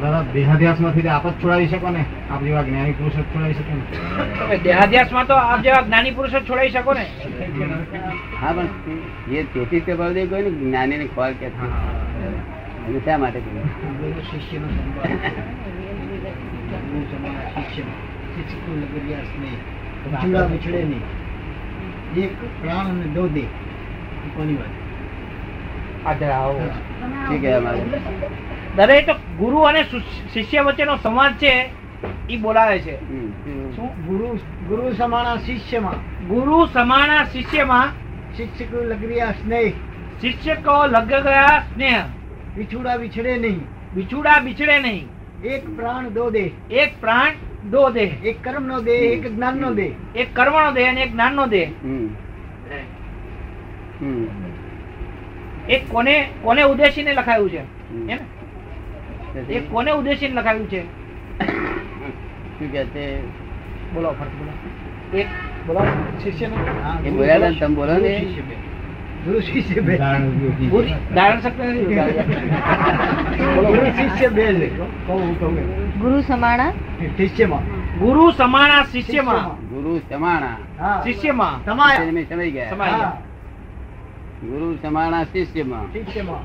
દાદા 0.00 0.24
દેહાદ્યાસમાંથી 0.34 1.08
આપ 1.08 1.24
જ 1.26 1.32
છોડાવી 1.42 1.68
શકો 1.68 1.88
ને. 1.90 2.02
આપ 2.30 2.40
જેવા 2.42 2.64
જ્ઞાની 2.64 2.92
પુરુષ 2.92 3.16
જ 3.16 3.24
છોડાવી 3.24 3.54
શકે 3.54 3.72
ને. 3.72 3.82
તમે 4.38 4.56
દેહાધ્યાસમાં 4.58 5.26
તો 5.26 5.34
આપ 5.44 5.60
જેવા 5.62 5.82
જ્ઞાની 5.82 6.12
પુરુષો 6.12 6.38
જ 6.38 6.44
છોડાઈ 6.46 6.70
શકો 6.70 6.92
ને. 6.94 7.04
હા 8.40 8.52
પણ 8.52 8.68
એ 9.32 9.40
તેથી 9.54 9.80
તે 9.80 9.92
બળદેવ 9.94 10.26
કોઈ 10.30 10.42
ને 10.42 10.50
જ્ઞાની 10.60 10.98
ને 10.98 11.06
ખોળ 11.14 11.34
કે 11.34 11.46
શા 13.04 13.18
માટે 13.18 13.40
કહ્યું? 13.40 13.68
શિષ્યનો 14.30 14.68
સંભાળ 14.68 15.18
ગુરુ 18.36 18.48
સમાન 18.48 18.52
શિષ્ય 18.52 18.52
શિક્ષકો 18.52 18.98
લગરિયા 18.98 19.20
સ્નેહ 19.20 20.28
વિછડા 20.28 20.44
વિછડે 20.44 20.84
નહીં 20.84 21.00
એક 22.24 22.68
અને 22.68 23.02
દો 23.02 23.28
દે. 23.28 23.40
કોની 24.36 24.54
વાત? 24.54 26.06
આ 26.06 26.18
જરા 26.18 26.36
આવો. 26.36 26.60
શું 27.28 27.40
કહેવા 27.40 27.60
માંગે? 27.60 27.80
દાદા 28.76 28.94
એ 28.94 29.02
તો 29.02 29.12
ગુરુ 29.12 29.58
અને 29.58 29.84
શિષ્ય 30.34 30.60
વચ્ચેનો 30.60 30.96
સંવાદ 30.96 31.32
છે 31.32 31.70
એ 32.30 32.36
બોલાવે 32.36 32.78
છે. 32.78 32.96
શું? 33.76 34.06
ગુરુ 34.06 34.26
ગુરુ 34.68 34.92
સમાના 34.92 35.36
શિષ્યમાં. 35.36 36.26
ગુરુ 36.28 36.66
સમાના 36.66 37.24
શિષ્યમાં 37.24 37.88
શિક્ષકો 38.36 38.84
લગરિયા 38.84 39.30
સ્નેહ 39.30 39.72
શિષ્યકો 40.20 40.86
લગ 40.86 41.08
ગયા 41.08 41.58
સ્નેહ 41.74 42.02
વિછુડા 42.56 42.94
વિછડે 42.94 43.36
નહીં. 43.36 43.60
બિછુડા 43.94 44.40
બિછડે 44.40 44.78
નહીં. 44.78 45.08
એક 45.44 45.76
પ્રાણ 45.76 46.08
દો 46.08 46.30
દે. 46.30 46.50
એક 46.70 47.00
પ્રાણ 47.00 47.32
દો 47.64 47.90
દેહ 47.90 48.12
એક 48.24 48.44
કર્મ 48.44 48.64
નો 48.66 48.80
દેહ 48.80 48.92
એક 48.92 49.36
જ્ઞાન 49.36 49.56
નો 49.56 49.74
દેહ 49.74 49.92
એક 50.16 50.36
કર્મ 50.36 50.52
નો 50.64 50.72
દેહ 50.72 50.88
અને 50.88 51.02
એક 51.02 51.12
જ્ઞાન 51.12 51.34
નો 51.34 51.46
દેહ. 51.46 51.68
એક 55.68 55.88
કોને 55.88 56.28
કોને 56.42 56.62
ઉદ્દેશીને 56.62 57.12
લખાયું 57.12 57.50
છે. 57.50 57.60
એક 59.52 59.72
કોને 59.72 59.90
ઉદ્દેશીને 59.90 60.34
લખાયું 60.34 60.70
છે? 60.70 60.82
શું 62.58 62.72
કે 62.72 62.84
છે? 62.84 63.26
બોલો 63.94 64.10
ફરક 64.10 64.28
બોલો 64.28 65.18
એક 65.18 65.26
બોલો 65.66 65.80
શિષ્યને. 66.24 66.56
હા, 66.56 66.98
એ 67.06 67.10
બોલ્યા 67.10 67.38
ને 67.38 67.54
તમે 67.60 67.74
બોલો 67.74 67.92
ને. 67.92 68.26
ગુરુ 69.24 69.40
શિષ્ય 69.40 69.80
બે. 69.80 69.96
ધારણ 69.96 71.40
શક્તિ 71.40 71.62
નથી. 71.62 71.94
બોલો, 73.54 73.68
ગુરુ 73.68 73.84
શિષ્ય 73.84 74.28
બે 74.28 74.54
છે. 74.54 74.78
કહું 74.78 75.40
કહું. 75.40 75.54
ગુરુ 75.98 76.20
સમાણા. 76.20 76.72
શિષ્યમાં. 77.00 77.60
ગુરુ 77.98 78.30
સમાણા 78.30 78.82
શિષ્યમાં. 78.82 79.68
ગુરુ 79.68 79.98
સમાણા. 79.98 81.02
શિષ્યમાં. 81.04 81.64
સમાયા. 81.64 82.24
તમે 82.24 82.50
ગયા. 82.50 82.70
સમાયા. 82.70 83.22
ગુરુ 84.42 84.76
સમાણા 84.82 85.24
શિષ્યમાં. 85.24 85.92
શિષ્યમાં. 85.92 86.42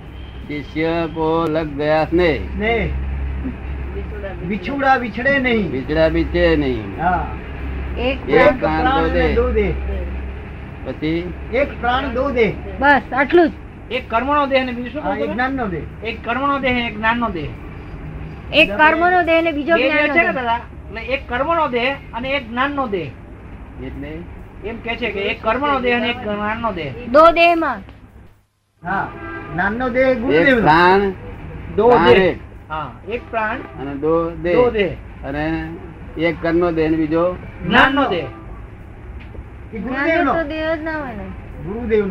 શિષ્ય 0.47 0.87
કો 1.07 1.45
લગ 1.49 1.67
ગયા 1.67 2.05
સ્નેહ. 2.05 2.41
ને 2.57 2.89
વિછુડા 4.47 4.95
વિછડે 4.95 5.39
નહીં. 5.39 5.71
બિચડા 5.71 6.09
બીચે 6.09 6.55
નહીં. 6.55 6.95
એક 7.97 8.59
પ્રાણ 8.59 9.35
દો 9.35 9.51
દે. 9.51 9.71
પછી? 10.85 11.33
એક 11.53 11.79
પ્રાણ 11.79 12.13
દો 12.13 12.31
દે. 12.31 12.53
બસ 12.79 13.01
આટલું 13.15 13.49
જ. 13.49 13.51
એક 13.91 14.09
કર્મનો 14.09 14.47
દેહ 14.47 14.61
અને 14.61 14.71
બીજું 14.71 15.17
એક? 15.17 15.33
જ્ઞાન 15.33 15.53
નો 15.53 15.67
દેહ. 15.67 16.05
એક 16.05 16.25
કર્મનો 16.25 16.59
દેહ 16.59 16.71
એક 16.71 16.91
એક 16.91 16.97
જ્ઞાનનો 16.97 17.29
દેહ. 17.29 17.64
એક 18.53 18.77
કર્મનો 18.77 19.23
દેહ 19.23 19.41
ને 19.41 19.51
બીજો 19.51 19.77
જ્ઞાન 19.77 20.11
છે 20.11 20.23
ને 20.23 20.33
દાદા? 20.33 20.59
એટલે 20.87 21.01
એક 21.01 21.29
કર્મનો 21.29 21.67
દેહ 21.67 21.95
અને 22.13 22.29
એક 22.29 22.49
જ્ઞાનનો 22.49 22.87
દેહ. 22.87 23.11
એટલે? 23.83 24.11
એમ 24.63 24.77
કે 24.83 24.95
છે 24.95 25.11
કે 25.11 25.19
એક 25.19 25.41
કર્મનો 25.41 25.79
દેહ 25.79 25.97
અને 25.97 26.09
એક 26.09 26.17
જ્ઞાનનો 26.17 26.71
દેહ. 26.71 26.93
દો 27.11 27.31
દેહમાં. 27.31 27.79
હા. 28.83 29.07
જ્ઞાન 29.53 29.73
નો 29.73 29.89
દે 29.89 30.11
એક 30.11 30.19
ગુરુદેવ 30.19 30.61
પ્રાણ 30.61 31.13
દો 31.75 31.89
દેહ. 31.89 32.37
હા 32.69 32.89
એક 33.09 33.21
પ્રાણ 33.29 33.57
અને 33.81 33.95
દો 33.95 34.29
દેહ. 34.29 34.55
દો 34.55 34.69
દેહ. 34.69 34.97
અને 35.23 35.69
એક 36.17 36.41
કર્મનો 36.41 36.71
દેહ 36.71 36.87
અને 36.87 36.97
બીજો? 36.97 37.37
જ્ઞાનનો 37.65 38.09
દેહ. 38.09 38.27
ગુરુદેવ 39.73 40.23
નો 40.23 40.43
દેહ 40.43 40.75
જ 40.75 40.83
ના 40.83 40.91
હોય 40.91 41.13
ને. 41.13 41.23
ગુરુદેવ 41.65 42.07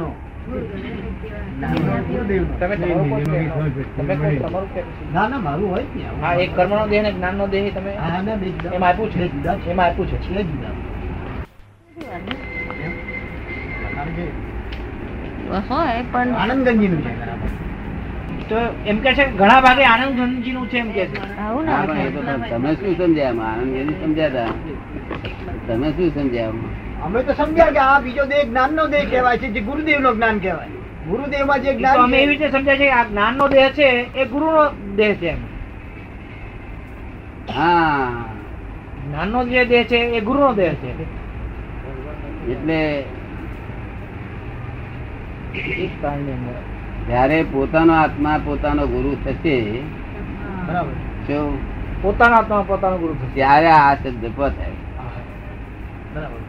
એમાં 8.73 8.97
તો 18.49 18.57
એમ 18.87 18.99
કે 18.99 19.11
છે 19.15 19.25
ઘણા 19.31 19.61
ભાગે 19.61 19.85
આનંદગંજી 19.85 20.53
નું 20.53 20.67
છે 20.69 20.79
એમ 20.79 20.91
કે 20.93 21.05
છે 21.07 21.21
તમે 22.51 22.71
શું 22.75 22.95
સમજ્યા 22.97 23.31
આનંદગંજી 23.31 23.47
આનંદ 23.47 23.95
સમજ્યા 24.03 24.29
હતા 24.29 24.51
તમે 25.69 25.89
શું 25.91 26.11
સમજ્યા? 26.15 26.84
અમે 27.05 27.23
તો 27.23 27.33
સમજ્યા 27.33 27.71
કે 27.71 27.79
આ 27.79 28.01
બીજો 28.01 28.25
દેહ 28.25 28.45
જ્ઞાન 28.45 28.75
નો 28.75 28.87
દેહ 28.87 29.11
કહેવાય 29.11 29.39
છે 29.39 29.49
જે 29.49 29.61
ગુરુદેવ 29.61 29.99
નો 30.01 30.15
જ્ઞાન 30.15 30.39
કહેવાય. 30.39 30.69
ગુરુદેવમાં 31.09 31.61
જે 31.63 31.75
જ્ઞાન 31.75 31.99
અમે 32.05 32.17
એવી 32.23 32.37
રીતે 32.37 32.51
સમજ્યા 32.51 32.77
છે 32.77 32.91
આ 32.91 33.05
જ્ઞાન 33.05 33.35
નો 33.37 33.49
દેહ 33.49 33.71
છે 33.71 33.89
એ 34.15 34.25
ગુરુનો 34.25 34.63
દેહ 34.97 35.15
છે 35.15 35.55
હા. 37.55 38.25
જ્ઞાનનો 39.09 39.45
જે 39.45 39.65
દેહ 39.65 39.85
છે 39.85 39.97
એ 39.97 40.21
ગુરુનો 40.21 40.53
દેહ 40.53 40.73
છે. 40.75 40.91
એટલે 42.53 43.05
જ્યારે 47.07 47.43
પોતાનો 47.53 47.93
આત્મા 47.95 48.39
પોતાનો 48.45 48.87
ગુરુ 48.87 49.17
થશે 49.25 49.57
બરાબર. 50.67 50.95
પોતાના 51.27 51.51
પોતાનો 52.03 52.37
આત્મા 52.37 52.65
પોતાનો 52.69 52.97
ગુરુ 52.99 53.15
થશે. 53.15 53.35
ત્યારે 53.35 53.69
આ 53.69 53.95
શબ્દ 53.95 54.33
થાય. 54.37 54.75
બરાબર. 56.15 56.44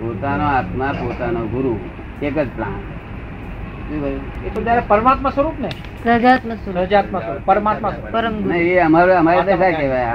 પોતાનો 0.00 0.46
આત્મા 0.46 0.92
પોતાનો 0.92 1.40
ગુરુ 1.40 1.78
એક 2.22 2.38
જ 2.38 2.48
પ્રાણ. 2.56 2.70
પરમાત્મા 4.88 5.30
સ્વરૂપ. 5.30 5.52
ને 5.60 5.68
સજાત્મ 6.04 7.18
સ્વરૂપ 7.18 7.42
પરમાત્મા 7.44 7.90
સ્વરૂપ. 7.90 8.10
પરમ 8.12 8.32
ગુરુ. 8.32 8.48
નહીં, 8.48 8.62
એ 8.62 8.78
અમારે 8.78 9.14
અમારી 9.14 9.40
દશા 9.40 9.70
કહેવાય 9.70 10.06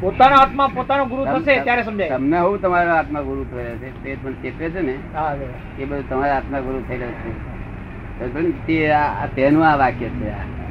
પોતાનો 0.00 0.36
આત્મા 0.36 0.66
પોતાનો 0.66 1.04
ગુરુ 1.04 1.24
થશે 1.24 1.60
ત્યારે 1.60 1.82
સમજાય. 1.82 2.08
તમને 2.08 2.38
હું 2.38 2.60
તમારા 2.60 2.94
આત્મા 2.94 3.20
ગુરુ 3.20 3.44
થયા 3.44 3.64
છે 3.64 4.04
તે 4.04 4.16
પણ 4.22 4.32
ચેતવે 4.32 4.70
છે 4.70 4.80
ને? 4.80 4.94
એ 5.78 5.84
બધું 5.84 6.08
તમારા 6.08 6.36
આત્મા 6.36 6.60
ગુરુ 6.60 6.82
થયેલા 6.88 7.06
છે. 7.06 8.66
તે 8.66 8.90
આ- 8.90 9.24
આ 9.24 9.26
તેનું 9.26 9.66
આ 9.66 9.76
વાક્ય 9.76 10.08
છે 10.08 10.30
આ. 10.30 10.61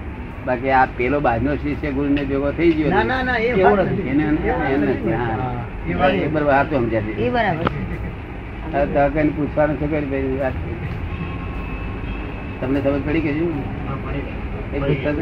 બાકી 0.46 0.72
આ 0.72 0.88
પેલો 0.98 1.18
બાજનો 1.22 1.52
શિષ્ય 1.58 1.90
ગુરુ 1.92 2.10
ને 2.10 2.24
ભેગો 2.26 2.50
થઈ 2.54 2.72
ગયો 2.74 2.90
ના 2.90 3.04
ના 3.04 3.24
ના 3.24 3.38
એ 3.38 3.48
એવું 3.50 3.78
વાત 3.78 3.90
નથી. 3.90 4.10
એને 4.12 4.24
એ 4.24 4.52
વાત 4.52 4.72
એને 4.72 4.86
નથી. 4.88 5.14
હા. 5.14 5.36
હા, 6.00 6.12
એ 6.18 6.28
બરાબર 6.30 6.54
આ 6.54 6.64
તો 6.66 6.76
સમજ્યા 6.78 7.16
એ 7.20 7.30
બરાબર. 7.30 7.66
હવે 8.74 8.86
તો 8.94 9.32
પૂછવાનું 9.36 9.78
છે 9.80 9.86
ભાઈ 9.92 10.38
વાત. 10.40 10.56
તમને 12.60 12.80
સમજ 12.82 13.00
પડી 13.06 13.22
કે 13.22 13.32
શું 13.34 13.54
એ 14.74 14.78
પૂછતા 14.80 15.14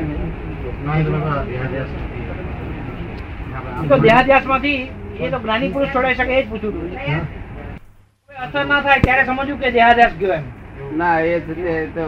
તો 3.89 3.95
દેહાદ્યાસમાંથી 3.97 4.79
એ 5.19 5.29
તો 5.31 5.37
જ્ઞાની 5.39 5.69
પુરુષ 5.69 5.93
છોડાઈ 5.93 6.15
શકે 6.15 6.33
એ 6.33 6.41
જ 6.41 6.47
પૂછ્યું 6.49 6.75
હતું 6.93 7.21
અસર 8.43 8.63
ના 8.65 8.81
થાય 8.81 9.01
ત્યારે 9.01 9.23
સમજવું 9.25 9.59
કે 9.59 9.71
દેહાદ્યાસ 9.71 10.13
ગયો 10.19 10.33
એમ. 10.33 10.45
ના 10.95 11.17
એ 11.21 11.39
તો 11.95 12.05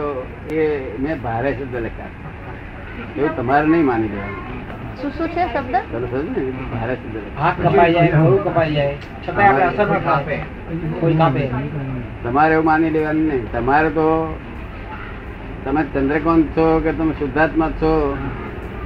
એ 0.52 0.66
મેં 0.98 1.16
ભારે 1.20 1.50
શબ્દ 1.54 1.74
લખ્યા. 1.80 2.21
એવું 3.16 3.32
તમારે 3.36 3.66
નહીં 3.72 3.86
માની 3.90 4.10
લેવાનું. 4.12 4.40
તમારે 12.24 12.52
એવું 12.54 12.64
માની 12.64 12.90
લેવાનું 12.96 13.26
નહીં. 13.28 13.44
તમારે 13.52 13.90
તો 13.90 14.06
તમે 15.64 15.82
ચંદ્રકાંત 15.94 16.46
છો 16.56 16.66
કે 16.84 16.90
તમે 16.92 17.12
શુદ્ધાત્મા 17.20 17.70
છો 17.80 17.92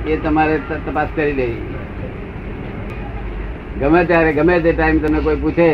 એ 0.06 0.16
તમારે 0.16 0.56
તપાસ 0.86 1.08
કરી 1.16 1.34
લેવી. 1.40 1.62
ગમે 3.80 4.00
ત્યારે 4.04 4.32
ગમે 4.32 4.54
તે 4.60 4.70
ટાઈમ 4.72 4.98
તમને 5.00 5.20
કોઈ 5.20 5.36
પૂછે 5.36 5.70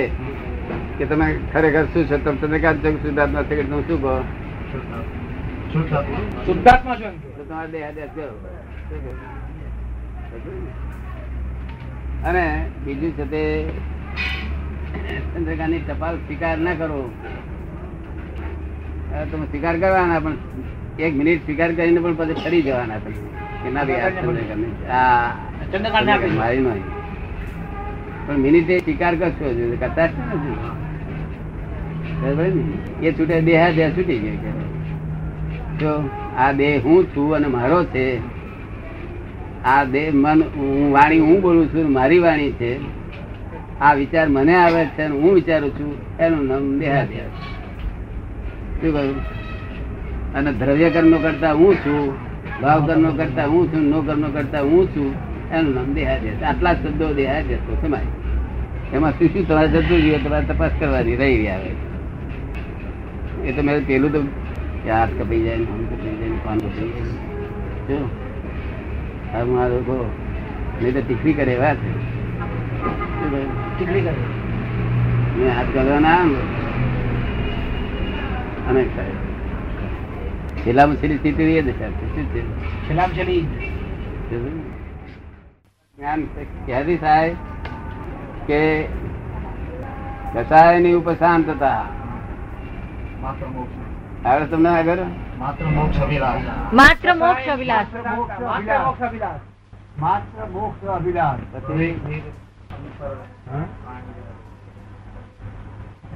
કે 0.98 1.04
તમે 1.06 1.26
ખરેખર 1.52 1.84
શું 1.92 2.08
છો 2.08 2.16
તમે 2.18 2.36
ચંદ્રકાંત 2.40 2.78
છો 2.84 2.88
કે 2.92 2.98
શુદ્ધાત્મા 3.02 3.42
છો 3.48 3.54
કે 3.58 3.64
તમે 3.64 3.82
શું 3.88 3.98
કહો? 4.02 4.14
શુદ્ધાત્મા 5.72 6.96
છો 6.96 7.08
અને 12.24 12.66
બીજું 12.84 13.10
છે 13.10 13.24
તે 13.24 13.70
ચંદ્રકાની 15.34 15.78
ટપાલ 15.78 16.16
સ્વીકાર 16.16 16.58
ના 16.58 16.74
કરો. 16.74 17.10
તમે 19.30 19.46
સ્વીકાર 19.46 19.78
કરવાના 19.78 20.20
પણ 20.20 20.36
એક 20.98 21.14
મિનિટ 21.14 21.44
સ્વીકાર 21.44 21.72
કરીને 21.72 22.00
પણ 22.00 22.14
પછી 22.14 22.32
ફરી 22.32 22.62
જવાના 22.62 22.98
તમે. 22.98 23.14
કે 23.62 23.70
ના 23.70 23.84
ભાઈ. 23.84 24.02
મારી 26.36 26.60
નહીં. 26.60 26.82
પણ 28.26 28.36
મિનિટે 28.36 28.78
સ્વીકાર 28.78 29.14
કરશો 29.14 29.76
કરતા 29.80 30.06
જ 30.06 30.10
ને? 30.16 30.22
એ 33.06 33.12
છૂટે 33.12 33.40
દેહાદ્યાસ 33.40 33.96
છૂટી 33.96 34.18
ગયો 34.18 34.36
આ 36.38 36.52
દેહ 36.52 36.80
હું 36.84 37.04
છું 37.04 37.34
અને 37.34 37.46
મારો 37.46 37.84
છે. 37.84 38.18
આ 39.64 39.84
દેહ 39.84 40.10
મન, 40.14 40.42
હું 40.42 40.92
વાણી 40.92 41.18
હું 41.18 41.40
બોલું 41.40 41.66
છું 41.68 41.92
મારી 41.92 42.18
વાણી 42.18 42.52
છે. 42.52 43.02
આ 43.80 43.94
વિચાર 43.94 44.28
મને 44.28 44.54
આવે 44.56 44.84
છે 44.84 45.06
હું 45.06 45.34
વિચારું 45.34 45.70
છું, 45.70 46.18
એનું 46.18 46.46
નામ 46.46 46.78
દેહાદ્યાસ 46.78 47.30
શું 48.80 48.92
કહ્યું? 48.92 49.16
અને 50.34 50.52
દ્રવ્ય 50.52 50.90
કર્મ 50.90 51.16
કરતા 51.16 51.52
હું 51.52 51.74
છું, 51.74 52.14
ભાવ 52.62 52.86
કર્મ 52.86 53.16
કરતા 53.16 53.44
હું 53.44 53.72
છું, 53.72 53.90
નો 53.90 54.02
કર્મ 54.02 54.22
કરતા 54.22 54.60
હું 54.60 54.86
છું, 54.86 55.14
એનું 55.52 55.74
નામ 55.74 55.94
દેહાદ્યાસ 55.94 56.42
આટલા 56.42 56.74
શબ્દો 56.74 57.14
દેહા 57.14 57.40
તો 57.40 57.76
સમાય 57.82 58.02
એમાં 58.92 59.10
શું 59.10 59.28
શું 59.28 59.48
તમારે 59.48 59.68
જતું 59.68 60.02
જોઈએ? 60.02 60.18
તમારે 60.18 60.44
તપાસ 60.44 60.70
કરવાની, 60.80 61.16
રહી 61.16 61.48
આવે 61.48 61.70
એ 63.48 63.52
તો 63.52 63.62
મેં 63.62 63.86
પેલું 63.86 64.12
તો 64.12 64.20
કે 64.82 64.90
હાથ 64.90 65.12
કપાઈ 65.18 65.42
જાય 65.44 65.58
ને 65.58 65.66
આમ 65.68 65.82
કપાઈ 65.86 66.14
જાય 66.14 66.30
ને 66.30 66.38
પાન 66.44 66.58
કપાઈ 66.60 66.92
જાય 66.92 67.14
જો 67.88 67.98
આ 69.32 69.44
મારા 69.46 69.70
લોકો 69.74 69.96
નહીં 70.76 70.94
તો 70.94 71.00
ટીકડી 71.02 71.34
કરે 71.34 71.52
એવા 71.52 71.74
છે 71.76 71.90
શું 71.92 73.28
કહ્યું? 73.30 73.48
ટીકડી 73.70 74.02
કરે 74.02 74.14
મેં 75.36 75.50
હાથ 75.56 75.70
કરવાના 75.72 76.18
અને 78.68 78.82
છેલ્લામાં 80.58 80.98
છેલ્લી 80.98 81.18
સ્થિતિ 81.18 81.44
એ 81.54 81.62
દશા 81.62 81.90
છે 81.96 82.04
શું 82.12 82.26
છે 82.32 82.40
છેલ્લામાં 82.84 83.16
છેલ્લી 83.16 83.42
જ્ઞાન 85.98 86.20
ક્યાંથી 86.66 86.98
થાય 86.98 87.32
કે 88.46 88.60
કસાયની 90.34 90.94
ઉપર 90.94 91.14
શાંતતા 91.16 91.80
આવડે 94.26 94.46
તમને 94.46 94.68
આગળ 94.68 95.00
માત્ર 95.38 95.64
મોક્ષ 95.76 96.00
અભિલાષ. 96.00 96.42
માત્ર 96.74 97.14
મોક્ષ 97.14 97.48
અભિલાષ. 97.48 97.88
માત્ર 98.42 98.78
મોક્ષ 98.84 99.02
અભિલાષ. 99.02 99.40
માત્ર 99.98 100.44
મોક્ષ 100.46 100.84
અભિલાષ. 100.96 101.40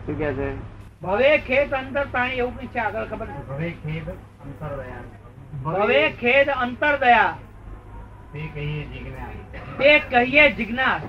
શું 0.07 0.19
કે 0.19 0.29
છે? 0.35 0.49
ભવે 1.03 1.33
ખેદ 1.49 1.75
અંતર 1.75 2.05
પ્રાણી 2.11 2.33
એવું 2.37 2.55
કઈ 2.59 2.67
છે 2.67 2.79
આગળ 2.79 3.05
ખબર 3.07 3.27
ભવે 3.49 3.71
ખેદ 3.83 4.07
અંતરદયા 4.11 5.05
ભવે 5.65 6.01
ખેદ 6.21 6.49
અંતર 6.49 6.95
દયા. 6.97 7.35
તે 8.33 8.41
કહીએ 8.55 8.83
જિજ્ઞાસ. 8.87 9.37
તે 9.79 9.99
કહીએ 10.11 10.49
જિજ્ઞાસ. 10.55 11.03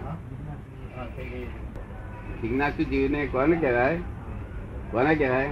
જિજ્ઞાસુ 2.41 2.83
જીવને 2.91 3.25
કોને 3.27 3.55
કહેવાય? 3.55 3.97
કોને 4.91 5.15
કહેવાય? 5.15 5.49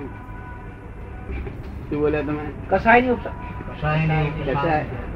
શું 1.90 2.00
બોલ્યા 2.00 2.22
તમે? 2.22 2.44
કસાય. 2.70 3.02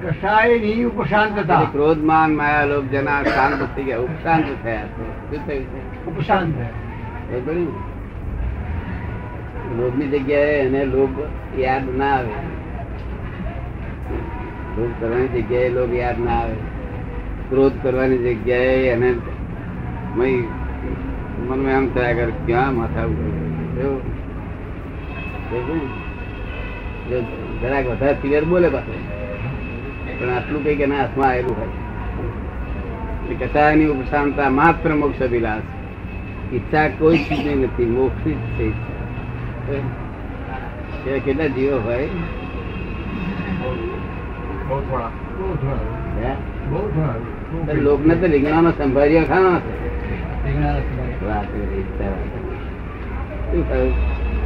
કસાયની 0.04 0.84
ઉપશાંતતા. 0.84 1.68
ક્રોધ 1.72 1.98
માન 1.98 2.36
માયા 2.36 2.66
લોભ 2.66 2.86
જના 2.86 3.24
શાંત 3.24 3.76
થઈ 3.76 3.84
ગયા. 3.84 3.98
ઉપશાંત 3.98 4.46
થયા. 4.64 4.86
શું 4.86 5.48
થયું 5.48 6.06
ઉપશાંત 6.06 6.56
એ 7.32 7.40
બધું 7.40 10.12
જગ્યાએ 10.12 10.60
એને 10.60 10.86
લોભ 10.86 11.20
યાદ 11.60 11.98
ના 11.98 12.16
આવે. 12.16 12.30
લોભ 14.78 15.02
કરવાની 15.02 15.28
જગ્યાએ 15.28 15.70
લોભ 15.70 15.94
યાદ 15.94 16.20
ના 16.20 16.32
આવે. 16.32 16.56
ક્રોધ 17.50 17.74
કરવાની 17.84 18.18
જગ્યાએ 18.18 18.90
એને 18.90 19.16
મય 20.16 20.44
મનમાં 21.48 21.72
એમ 21.72 21.94
થયા 21.94 22.14
કરે 22.14 22.32
ક્યાં 22.46 22.74
માથા 22.74 23.04
ઉપર 23.04 23.82
એવું. 23.82 24.14
ને? 24.14 24.19
જરાક 27.62 27.86
વધારે 27.88 28.16
ક્લિયર 28.22 28.44
બોલે 28.44 28.70
પાછું. 28.70 29.00
પણ 30.20 30.30
આટલું 30.30 30.64
કઈ 30.64 30.76
કે 30.76 30.84
એના 30.84 31.00
હાથમાં 31.00 31.30
આવેલું 31.30 31.56
હોય. 31.58 31.68
એ 33.82 33.88
ઉપશાંતા 33.88 34.50
માત્ર 34.50 34.90
મોક્ષ 34.96 35.22
અભિલાષ. 35.22 35.62
ઈચ્છા 36.54 36.88
કોઈ 36.88 37.18
ચીજની 37.18 37.56
નથી 37.56 37.86
મોક્ષી 37.86 38.34
જ 38.34 38.38
છે 41.06 41.20
કેટલા 41.20 41.48
જીવો 41.48 41.78
હોય? 41.78 42.10
લોકને 47.82 48.16
તો 48.16 48.26
રીંગણાનો 48.26 48.72
સંભાળ્યો 48.72 49.24
ખાવાનો 49.24 49.60
છે. 49.60 49.76
વાત. 51.28 51.46
શું 53.52 53.70
કહ્યું 53.70 53.94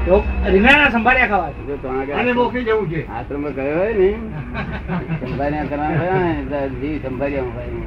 તો 0.06 0.24
રીંગણાના 0.46 0.90
સંભાળ્યા 0.90 1.28
ખાવા 1.28 1.52
છે. 1.52 1.68
જો 1.68 1.76
તમારે 1.78 2.14
અને 2.14 2.34
કાંઈ 2.34 2.64
જવું 2.64 2.90
છે. 2.90 3.08
આશ્રમમાં 3.08 3.52
ગયો 3.52 3.78
હોય 3.78 3.94
ને. 3.94 4.10
સંભાળ્યા 5.22 5.64
કરવાના 5.64 6.00
હોય 6.00 6.34
ને 6.34 6.44
તો 6.44 6.70
જીવ 6.70 7.08
સંભાળ્યા 7.08 7.40
એવા 7.40 7.64
જીવ. 7.64 7.84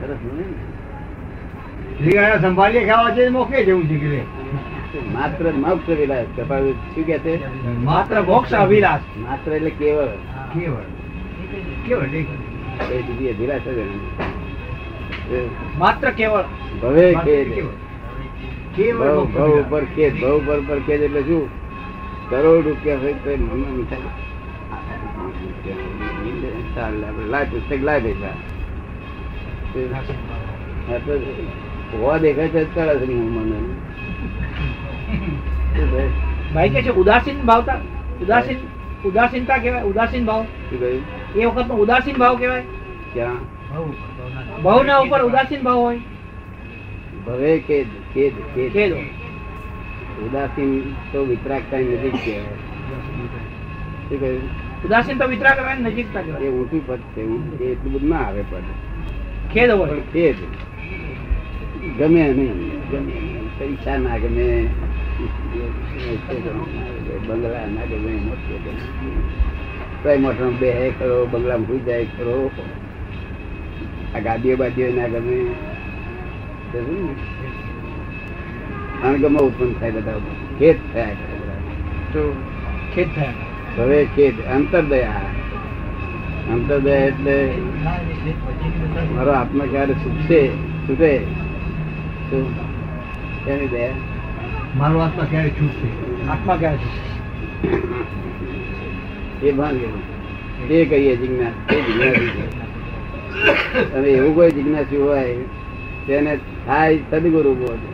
સરસ 0.00 0.16
રીંગણા 2.00 2.36
સંભાળીએ 2.36 2.88
ખાવા 2.88 3.10
છે 3.10 3.28
મોક્ષે 3.28 3.64
જવું 3.64 3.88
છે 3.88 3.98
કે 3.98 4.22
માત્ર 5.12 5.52
મોક્ષ 5.52 5.90
અભિલાષ 5.90 6.26
શું 6.94 7.04
કે 7.06 7.18
છે? 7.18 7.34
માત્ર 7.84 8.22
મોક્ષ 8.22 8.54
અભિલાષ 8.54 9.00
માત્ર 9.18 9.52
એટલે 9.52 9.70
કેવળ. 9.70 10.06
કેવળ. 10.54 10.82
કેવળ 11.86 12.06
બીજી 13.02 13.28
અભિલાષ 13.28 13.60
જ 13.60 13.88
માત્ર 15.78 16.10
કેવળ 16.10 16.44
ભવે 16.82 17.14
ખેદ 17.14 17.48
ભવ 18.96 19.24
ભવ 19.24 19.60
ઉપર 19.60 19.84
ખેદ 19.84 20.20
ભવ 20.20 20.36
ઉપર 20.38 20.60
પર 20.68 20.78
ખેદ 20.78 21.00
એટલે 21.02 21.22
શું? 21.22 21.48
કરોડ 22.30 22.66
રૂપિયા 22.66 22.96
હોય 22.96 23.12
તો 23.12 23.30
મનમાં 23.36 23.86
લાય 27.30 27.44
પુસ્તક 27.44 27.82
લાય 27.82 28.00
પૈસા. 28.00 28.36
દેખાય 32.18 32.48
છે 32.48 33.06
નહીં 33.06 33.30
મને. 33.32 33.58
ભાઈ? 36.54 36.68
કે 36.68 36.82
છે 36.82 36.90
ઉદાસીન 36.90 37.38
ભાવતા? 37.40 37.80
ઉદાસીન 38.22 38.58
ઉદાસીનતા 39.04 39.58
કહેવાય? 39.58 39.82
ઉદાસીન 39.82 40.24
ભાવ? 40.24 40.44
એ 41.36 41.46
વખતનો 41.46 41.74
ઉદાસીન 41.74 42.16
ભાવ 42.16 42.36
કહેવાય? 42.36 42.62
ક્યાં? 43.12 43.57
ભાવના 43.70 45.00
ઉપર 45.04 45.22
ઉદાસીન 45.24 45.62
ભાવ 45.62 45.78
હોય. 45.78 46.00
ભવે 47.26 47.52
ખેદ 47.66 47.88
ખેદ 48.14 48.34
ખેદ 48.54 48.72
ખેદ 48.72 48.92
ઉદાસીન 50.26 50.72
તો 51.12 51.18
વિતરાગતા 51.30 51.80
નજીક 51.80 52.16
કહેવાય 52.24 52.56
શું 54.08 54.18
કહ્યું? 54.20 54.44
ઉદાસીન 54.84 55.18
તો 55.18 55.26
વિતરા 55.28 55.54
કરવાની 55.54 55.84
નજીકતા 55.86 56.20
એ 56.20 56.24
કહેવાય 56.26 56.50
ઊંચું 56.52 56.82
પદ 56.88 57.02
છે 57.14 57.20
એ 57.64 57.72
એટલું 57.72 57.92
બધું 57.92 58.08
ના 58.08 58.24
આવે 58.26 58.42
પદ. 58.50 58.66
ખેદ 59.52 59.70
હોય. 59.70 60.02
ખેદ 60.12 60.36
ગમે 61.98 62.22
નહીં 62.32 62.58
ગમે. 62.90 63.16
પૈસા 63.58 63.98
ના 63.98 64.18
ગમે 64.18 64.46
બંગલા 67.28 67.66
ના 67.76 67.86
ગમે 67.90 68.12
મોટો 68.26 68.54
ગમે. 68.64 70.18
મોટો 70.24 70.44
બે 70.60 70.68
ખરો 70.98 71.16
બંગલામાં 71.26 71.66
ભૂઈ 71.66 71.86
જાય 71.86 72.06
ખરો 72.16 72.34
આ 74.14 74.18
ગાદીઓ 74.18 74.56
બાદીઓ 74.56 74.88
ના 74.96 75.08
ગમે. 75.14 75.38
અણગમો 79.04 79.40
ઉત્પન્ન 79.48 79.72
થાય 79.80 79.90
બધા 79.90 80.20
ખેત 80.58 80.78
થયા? 80.92 81.14
ખેદ 82.94 83.08
થયા 83.16 83.34
હવે 83.78 83.98
ખેત 84.16 84.36
અંતરદયા. 84.54 85.22
અંતરદયા 86.52 87.04
એટલે 87.08 87.36
મારો 89.14 89.32
આત્મા 89.32 89.66
ક્યારે 89.70 89.94
છૂટશે 89.94 90.40
છૂટે? 90.88 91.12
શેની 93.44 93.68
દયા. 93.68 93.94
મારો 94.76 94.98
આત્મા 94.98 95.26
ક્યારે 95.30 95.50
છૂટશે? 95.50 95.88
આત્મા 96.28 96.56
ક્યારે 96.56 96.76
છૂટશે? 96.76 97.08
એ 99.48 99.52
ભાન 99.52 99.76
એ 100.70 100.84
કહીએ 100.84 101.16
જિજ્ઞાસ 101.16 101.56
તે 101.68 101.76
જિજ્ઞાસ. 101.80 102.67
અને 103.96 104.08
એવું 104.08 104.34
કોઈ 104.34 104.50
જિજ્ઞાસુ 104.50 105.04
હોય 105.04 105.34
તેને 106.06 106.36
થાય 106.66 106.98
સદગુરુ 107.10 107.54
બોધ. 107.54 107.84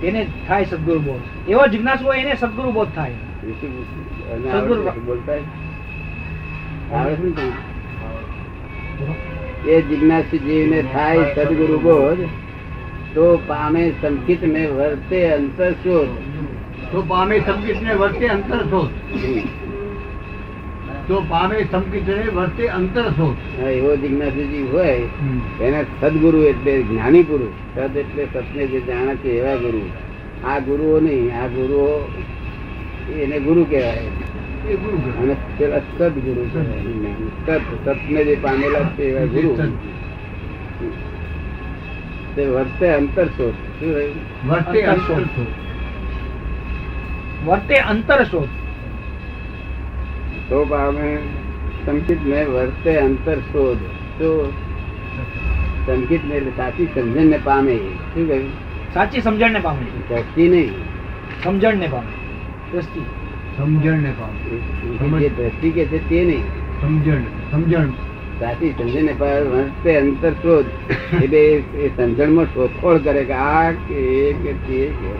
તેને 0.00 0.26
થાય 0.48 0.64
સદગુરુ 0.64 1.00
બોધ. 1.00 1.50
એવો 1.50 1.66
જિજ્ઞાસુ 1.66 2.04
હોય 2.04 2.18
એને 2.18 2.34
સદગુરુ 2.36 2.70
બોધ 2.72 2.88
થાય? 2.94 3.10
એ 9.68 9.82
જિજ્ઞાસી 9.82 10.38
જીવને 10.38 10.82
થાય 10.82 11.34
સદગુરુ 11.34 11.78
બોધ 11.78 12.20
તો 13.14 13.42
પામે 13.46 13.92
સંકિત 14.02 14.42
ને 14.42 14.66
વર્તે 14.66 15.30
અંતર 15.30 15.72
શોધ. 15.72 16.08
તો 16.92 17.02
પામે 17.08 17.40
સંકિત 17.40 17.82
ને 17.82 17.94
વર્તે 17.94 18.26
અંતર 18.26 18.58
શોધ. 18.58 18.90
તો 21.08 21.16
પામે 21.28 21.56
સંકિતને 21.72 22.24
વર્તે 22.36 22.64
અંતર 22.68 23.06
શોધ 23.16 23.36
એવો 23.66 23.96
જિજ્ઞાસુજી 23.96 24.66
હોય. 24.72 24.96
એને 25.64 25.80
સદગુરુ 26.00 26.40
એટલે 26.50 26.72
જ્ઞાની 26.82 27.22
ગુરુ 27.22 27.48
સદ 27.74 27.96
એટલે 27.96 28.22
સત્ય 28.32 28.66
જે 28.66 28.80
જાણે 28.80 29.14
છે 29.22 29.30
એવા 29.40 29.56
ગુરુ. 29.56 29.82
આ 30.44 30.58
ગુરુઓ 30.60 31.00
નહીં 31.00 31.32
આ 31.42 31.48
ગુરુઓ 31.48 31.88
એને 33.22 33.36
ગુરુ 33.40 33.62
કહેવાય. 33.70 34.10
અને 35.22 35.34
પેલા 35.58 35.82
સદગુરુ 35.98 36.42
સત 36.52 37.48
સતને 37.84 38.20
જે 38.24 38.34
પામેલા 38.44 38.86
છે 38.96 39.04
એવા 39.10 39.26
ગુરુ. 39.34 39.50
તે 42.34 42.42
વર્તે 42.54 42.86
અંતર 42.98 43.26
શોધ 43.36 43.58
શું 43.80 43.90
વર્તે 44.48 44.78
અંતર. 44.92 45.04
શોધ 45.06 45.28
વર્તે 47.46 47.76
અંતર 47.92 48.22
શોધ 48.30 48.57
તો 50.48 50.64
પામે 50.66 51.08
સંકિત 51.84 52.20
ને 52.24 52.40
વર્તે 52.46 52.92
અંતર 52.98 53.38
શોધ 53.48 53.82
તો 54.18 54.28
સંકિત 55.86 56.22
ને 56.24 56.36
એટલે 56.36 56.52
સાચી 56.56 56.88
સમજણ 56.94 57.28
ને 57.28 57.38
પામે 57.40 57.74
શું 58.08 58.26
કહ્યું 58.26 58.46
સાચી 58.94 59.20
સમજણ 59.22 59.52
ને 59.52 59.60
પામે 59.60 59.84
દ્રષ્ટિ 60.08 60.44
નહીં 60.48 60.72
સમજણ 61.42 61.78
ને 61.78 61.88
પામે 61.88 62.12
દ્રષ્ટિ 62.70 63.02
સમજણ 63.56 64.02
ને 64.02 64.12
પામે 64.18 64.36
જે 65.20 65.30
દ્રષ્ટિ 65.30 65.68
કે 65.72 65.84
છે 65.86 65.98
તે 66.08 66.20
નહીં 66.24 66.44
સમજણ 66.80 67.22
સમજણ 67.50 67.90
સાચી 68.40 68.72
સમજણ 68.74 69.04
ને 69.04 69.14
પર 69.14 69.44
વર્તે 69.52 69.90
અંતર 69.96 70.32
શોધ 70.42 70.68
એટલે 71.14 71.40
એ- 71.46 71.64
એ 71.78 71.90
સમજણમાં 71.96 72.48
શોધખોળ 72.54 72.98
કરે 73.00 73.22
કે 73.24 73.36
આ 73.46 73.66
કે 73.84 73.96
એ 74.18 74.32
કે 74.36 74.52
તે 74.62 74.80
કે 74.94 75.10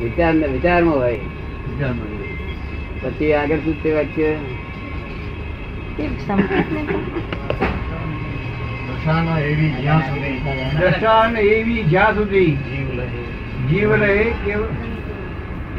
વિચાર 0.00 0.34
વિચારમાં 0.48 0.96
હોય 0.96 1.18
વિચારમાં 1.66 2.08
એ. 2.08 2.11
પછી 3.02 3.32
આગળ 3.32 3.56
શું 3.56 3.74
છે 3.74 3.92
વાક્ય 3.92 4.36
દશાના 8.88 9.38
એવી 11.38 11.82
જ્યાં 11.82 12.14
સુધી. 12.14 12.56
જીવ 13.70 13.92
રહે 13.92 14.24
કે 14.24 14.54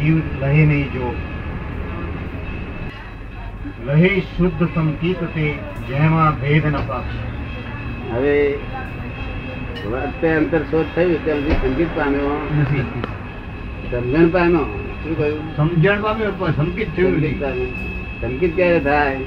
જીવ 0.01 0.21
લહે 0.41 0.65
નહીં 0.65 0.93
જો. 0.93 1.15
લહે 3.85 4.19
શુદ્ધ 4.19 4.63
સંકિત 4.75 5.23
તે 5.23 5.53
જેમાં 5.87 6.41
ભેદ 6.41 6.65
ન 6.65 6.75
પાક્ષ 6.87 8.13
હવે 8.13 8.57
વર્તે 9.91 10.35
અંતર 10.35 10.59
શોધ 10.59 10.85
થયું 10.95 11.25
ત્યાં 11.25 11.39
સંગીત 11.39 11.87
પામ્યો. 11.95 12.49
નથી. 12.61 12.85
સમજણ 13.91 14.29
પામ્યો? 14.29 14.82
શું 15.03 15.17
કહ્યું? 15.17 15.55
સમજણ 15.57 16.01
પામ્યો 16.01 16.51
સંકિત 16.55 16.95
થયું 16.95 17.11
સંગીત 17.11 17.31
નથી 17.31 17.39
પામ્યો. 17.39 17.65
સંગીત 18.21 18.55
ક્યારે 18.55 18.79
થાય? 18.79 19.17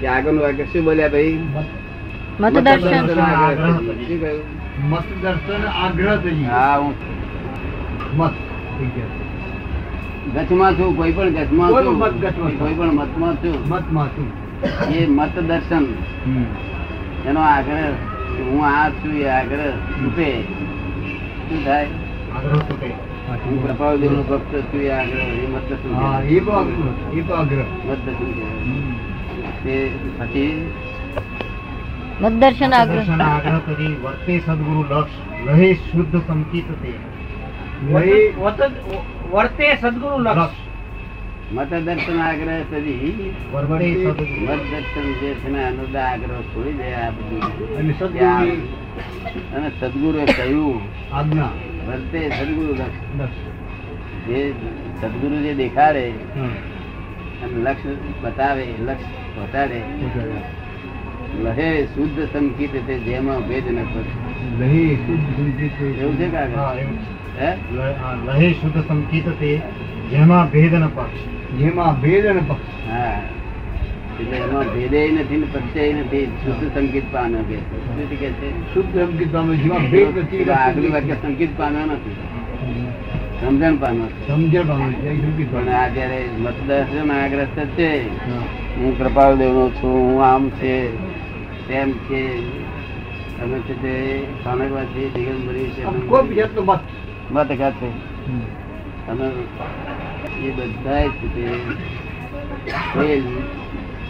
કે 0.00 0.06
આગળનું 0.06 0.42
વાક્ય 0.42 0.64
શું 0.64 0.84
બોલ્યા 0.84 1.08
ભાઈ? 1.08 1.38
મતદર્શન. 2.40 3.06
શું 3.06 4.20
કહ્યું? 4.20 4.90
મત 4.90 5.04
આગ્રહ 5.84 6.16
થઈ 6.16 6.44
હા 6.44 6.76
હું. 6.76 6.94
મત 8.16 8.30
થઈ 8.78 8.86
ગયા. 8.86 10.42
ગચમાં 10.42 10.74
છું 10.74 10.96
કોઈ 10.96 11.12
પણ 11.12 11.28
ગચમાં 11.28 11.70
છું. 11.70 12.58
કોઈ 12.58 12.74
પણ 12.74 12.92
મતમાં 12.92 13.34
છું. 13.36 13.68
મતમાં 13.68 14.08
છું. 14.08 14.48
એ 14.94 15.06
મત 15.06 15.38
દર્શન 15.38 15.84
એનો 17.26 17.40
આગ્રહ 17.40 17.92
હું 18.38 18.66
આ 18.66 18.88
છું 18.90 19.16
એ 19.16 19.28
આગ્રહ 19.28 19.70
છૂટે 19.70 20.42
શું 21.48 21.64
થાય? 21.64 21.86
આગ્રહ 22.36 22.58
તૂટે. 22.58 23.07
મતદર્શન 32.20 32.72
આગ્રહ 32.74 32.94
દર્શન 32.94 33.20
આગ્રહ 33.22 33.58
કરી 33.58 33.96
વર્તે 34.02 34.42
સદગુરુ 34.46 34.84
લક્ષ 34.90 35.10
રહે 35.48 35.74
શુદ્ધ 35.74 36.16
સંકિત 36.26 36.82
તે. 36.82 36.92
વર્તે 39.32 39.76
સદગુરુ 39.80 40.18
લક્ષ. 40.18 40.50
મત 41.52 41.72
આગ્રહ 42.20 42.60
સદી 42.70 43.34
વર્તે 43.52 43.94
મત 43.94 44.08
સદગુરુ. 44.08 44.46
દર્શન 44.46 45.12
જે 45.20 45.34
છે 45.34 45.48
ને 45.50 45.58
એનો 45.58 45.98
આગ્રહ 45.98 46.40
છોડી 46.42 46.72
દે 46.72 46.94
આ 46.94 47.10
બધું. 47.10 47.42
અને 49.56 49.70
સદગુરુએ 49.80 50.24
કહ્યું 50.24 50.80
આજ્ઞા. 51.12 51.48
વર્તે 51.88 52.28
સદગુરુ 52.28 52.74
જે 54.26 54.54
સદગુરુ 55.00 55.36
જે 55.42 55.54
દેખાડે. 55.54 56.10
અને 57.42 57.62
લક્ષ 57.62 57.96
બતાવે 58.22 58.66
લક્ષ 58.80 59.04
પહોંચાડે 59.34 59.80
લહે 61.42 61.84
શુદ્ધ 61.84 62.20
સંકિત 62.32 62.72
તે 62.86 62.98
જેમાં 62.98 63.48
ભેદ 63.48 63.66
ન 63.68 63.76
કરે. 63.76 64.10
લહે 64.58 64.94
શુદ્ધ 64.94 65.24
સંકિત 65.36 65.82
એવું 65.82 66.18
છે 66.18 66.28
કાકા 66.28 66.74
લહે 68.24 68.52
શુદ્ધ 68.52 68.88
સંકિત 68.88 69.28
તે 69.28 69.60
જેમાં 70.10 70.50
ભેદ 70.50 70.74
ન 70.74 70.86
પક્ષ. 70.86 71.20
જેમાં 71.58 72.00
ભેદ 72.00 72.26
ન 72.26 72.38
પક્ષ. 72.48 72.88
હા. 72.90 73.22
એટલે 74.20 74.36
એમાં 74.36 74.64
ભેદે 74.74 75.00
નથી 75.12 75.36
ને 75.36 75.46
પક્ષે 75.52 75.92
નથી. 75.92 76.26
શુદ્ધ 76.44 76.74
સંગીત 76.74 77.04
પામ્યો 77.12 77.42
કે 77.42 77.56
શું 77.56 78.10
કે 78.10 78.30
છે? 78.30 78.48
શુદ્ધ 78.74 78.98
સંગીત 78.98 79.32
ભેદ 79.90 80.18
નથી. 80.18 80.44
પેલો 80.44 80.92
વાક્ય 80.92 81.14
સંકિત 81.22 81.48
પામ્યો 81.56 81.86
નથી. 81.86 82.16
સમજણ 83.40 83.76
પાનો 83.76 84.08
સમજણ 84.26 84.62
પણ. 84.62 85.68
આ 85.68 85.88
જયારે 85.88 86.24
આગ્રસ્ત 87.24 87.58
છે 87.78 87.90
હા. 88.08 88.38
હું 88.76 88.98
કૃપાળદેવ 88.98 89.52
નો 89.52 89.70
છું 89.70 89.94
હું 90.06 90.24
આમ 90.24 90.48
છે 90.48 90.74
તેમ 91.68 91.92
છે. 91.92 92.22
તમે 93.38 93.58
છે 93.58 93.74
તે 93.82 93.94
સામેવાથી 94.44 95.10
દિગંબરી 95.14 95.68
છે. 95.74 95.84
મત. 97.30 97.48
ખાતે 97.58 97.88
એ 100.42 100.50
બધા 100.50 101.08
છે 101.08 101.26
તે 101.34 101.46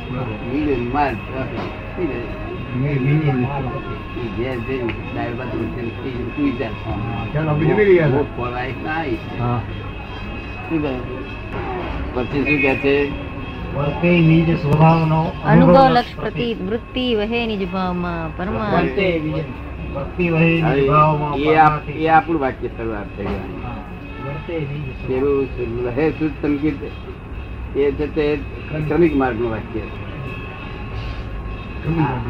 ફેલ, 0.09 0.59
medium 0.59 0.85
mark 0.85 1.39
આપે. 1.39 1.57
શું 1.57 2.09
છે? 2.09 2.49
મેં 2.77 3.03
વિનય 3.03 3.33
એ 3.33 4.29
ઘેર 4.37 4.59
જઈને 4.59 4.93
દાળ 5.15 5.35
ભાત 5.35 5.47
રોટલી 5.47 5.91
ખાઈને 5.91 6.29
સૂઈ 6.29 6.51
જાય. 6.51 6.71
ચાલો 7.35 7.55
બીજું 7.55 7.77
બી 7.77 7.85
લઈ 7.85 7.99
આવ્યા. 7.99 8.17
ભૂખ 8.17 8.27
ખોરાય 8.37 8.75
ના 8.85 8.91
આવી 8.91 9.17
છે. 9.17 9.39
હા 9.39 9.61
શું 10.69 10.83
કહે? 10.83 10.95
પછી 12.15 12.39
શું 12.39 12.61
કે 12.61 12.77
છે 12.77 13.29
વર્તે 13.77 14.21
નિજ 14.21 14.63
સ્વભાવનો 14.63 15.33
અનુભવ 15.45 15.89
લક્ષ 15.89 16.17
પ્રતીત 16.17 16.63
વૃત્તિ 16.63 17.15
વહે 17.15 17.47
નિજ 17.47 17.71
ભાવમાં 17.71 18.37
પરમાર્થ 18.37 18.75
વર્તે 18.75 19.19
વિજય 19.19 19.45
ભક્તિ 19.95 20.31
વહે 20.31 20.45
નિજ 20.45 20.65
હવે 20.65 20.89
ભાવમાં 20.89 21.35
એ 21.35 21.55
આપ- 21.55 21.67
પરમાર્થે. 21.67 21.93
એ 21.93 22.09
આપણું 22.09 22.41
વાક્ય 22.41 22.69
શરૂઆત 22.69 23.07
થઈ 23.17 23.25
ગઈ 23.25 23.63
હા. 23.65 23.71
વર્તે 24.27 24.59
નિજ 24.59 24.69
સ્વભાવ. 24.69 25.09
પેલું 25.09 25.85
લહે 25.85 26.11
શુદ્ધ 26.11 26.33
સંગીત 26.43 26.75
એ 27.77 27.93
છે 27.93 28.15
તે 28.15 28.39
ક્રમિક 28.89 29.17
માર્ગનું 29.17 29.51
વાક્ય 29.51 29.81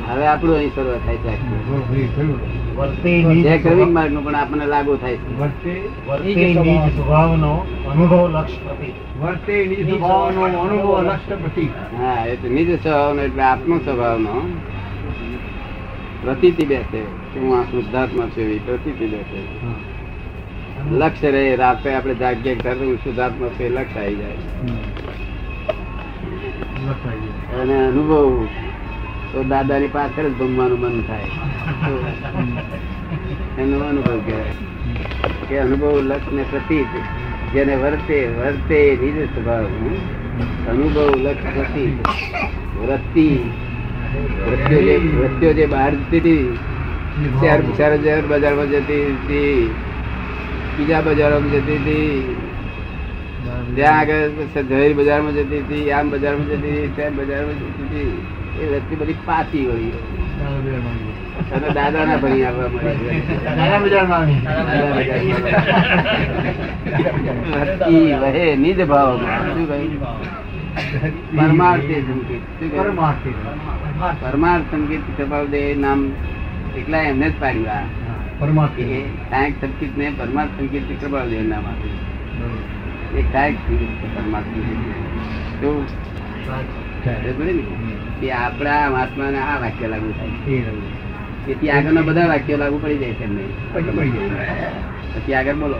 હવે 0.08 0.26
આપણું 0.26 0.56
અહીં 0.56 0.74
શરૂઆત 0.74 1.00
થાય 1.06 1.16
છે 1.16 1.28
આખું. 1.28 2.40
વર્તે 2.76 3.42
છે 3.42 3.58
ક્રમિક 3.58 3.94
પણ 3.94 4.34
આપણને 4.34 4.66
લાગુ 4.66 4.96
થાય 4.96 5.16
છે. 5.16 5.36
અનુભવ 7.88 8.30
લક્ષ 8.30 8.56
પ્રતિ 8.56 8.92
વર્તે 9.20 9.66
નિજ 9.66 9.90
સ્વભાવનો 9.90 10.48
અનુભવ 10.48 11.02
લક્ષ 11.02 11.26
પ્રતિ 11.26 11.68
હા 11.98 12.26
એ 12.26 12.36
તો 12.36 12.48
નિજ 12.48 12.82
સ્વભાવનો 12.82 13.22
એટલે 13.22 13.42
આપનો 13.42 13.78
સ્વભાવનો. 13.78 14.34
પ્રતિતિ 16.22 16.64
બેસે. 16.64 17.00
કે 17.34 17.40
હું 17.40 17.58
આ 17.58 17.62
શુદ્ધાત્મા 17.62 18.24
છું 18.24 18.42
એવી 18.42 18.58
પ્રતીતિ 18.58 19.06
બેસે. 19.06 19.40
લક્ષ્ય 20.92 21.30
રહે 21.30 21.56
રાતે 21.56 21.94
આપણે 21.94 22.14
જાગીએ 22.14 22.54
હું 22.54 22.96
શુદ્ધાત્મા 22.96 23.48
છું 23.48 23.66
એ 23.66 23.68
લક્ષ્ય 23.68 24.00
આવી 24.00 24.14
જાય. 24.14 24.36
અને 27.54 27.76
અનુભવ 27.86 28.46
તો 29.32 29.42
દાદાની 29.42 29.86
પાછળ 29.86 30.28
જ 30.28 30.32
ભમવાનું 30.32 30.80
મન 30.80 31.00
થાય. 31.02 31.28
એનો 33.62 33.78
અનુભવ 33.80 34.18
કહેવાય. 34.26 34.52
કે 35.48 35.58
અનુભવ 35.58 36.00
લક્ષ 36.02 36.32
ને 36.32 36.42
પ્રતીત 36.42 36.86
જેને 37.54 37.74
વર્તે 37.76 38.18
વર્તે 38.38 38.80
નિજ 39.02 39.24
સ્વભાવ. 39.24 39.64
અનુભવ 40.68 41.08
લક્ષ 41.22 41.54
પ્રતીત 41.54 41.96
વૃત્તિ. 42.78 43.28
વૃત્તિઓ 44.46 44.80
જે 44.82 44.96
વૃત્તિઓ 45.16 45.52
જે 45.52 45.66
બહાર 45.66 45.94
જતી 45.94 46.38
હતી 46.38 48.26
બજારમાં 48.28 48.66
જતી 48.66 49.04
હતી, 49.12 49.74
બીજા 50.78 51.00
બજારોમાં 51.00 51.50
જતી 51.50 51.76
હતી 51.76 52.57
ત્યાં 53.74 53.98
આગળ 53.98 54.28
ઝવેરી 54.62 54.94
બજારમાં 54.94 55.32
જતી 55.32 55.58
હતી 55.58 55.90
આમ 55.90 56.10
બજારમાં 56.10 56.46
જતી 56.46 56.56
હતી 56.56 56.92
ત્યાં 56.96 57.16
બજારમાં 57.16 57.54
જતી 57.54 57.84
હતી 57.84 58.26
એ 58.62 58.74
વસ્તી 58.74 58.96
બધી 58.96 59.14
પાછી 59.24 59.66
વળી. 59.66 59.92
અને 61.52 61.68
દાદા 61.68 62.04
ના 62.04 62.16
ભણી 62.16 62.44
આવવા 62.44 62.68
મળી 62.68 63.22
નાના 63.56 63.78
બજારમાં 63.78 64.26
વૃત્તિ 67.60 68.12
વહે 68.12 68.56
નિજ 68.56 68.86
ભાવમાં. 68.86 69.54
શું 69.54 69.68
કહ્યું? 69.68 70.02
પરમાર્થે 71.36 72.00
સંકેત. 72.00 72.76
પરમાર્થ. 74.22 75.78
નામ 75.78 76.12
એકલા 76.76 76.98
એમને 76.98 77.30
જ 77.30 77.32
પાડ્યું 77.40 77.70
આ. 77.70 77.82
પરમાર્થે. 78.38 79.04
સંકેત 79.60 79.98
ને 79.98 80.12
પરમાર્થ 80.18 80.50
સંકેત 80.50 81.00
કૃપાલદેવ 81.00 81.42
નામ 81.42 81.66
આપ્યું 81.66 82.77
એ? 83.16 83.20
એ 88.26 88.30
આપણા 88.30 88.90
મહાત્માને 88.90 89.38
આ 89.38 89.58
વાક્ય 89.60 89.88
લાગુ 89.88 90.12
થાય. 90.12 90.62
તેથી 91.46 91.70
આગળના 91.70 92.00
બધા 92.00 92.26
વાક્યો 92.26 92.56
લાગુ 92.56 92.78
પડી 92.78 92.98
જાય 92.98 93.12
છે 93.12 93.26
પછી 95.14 95.34
આગળ 95.34 95.54
બોલો. 95.54 95.74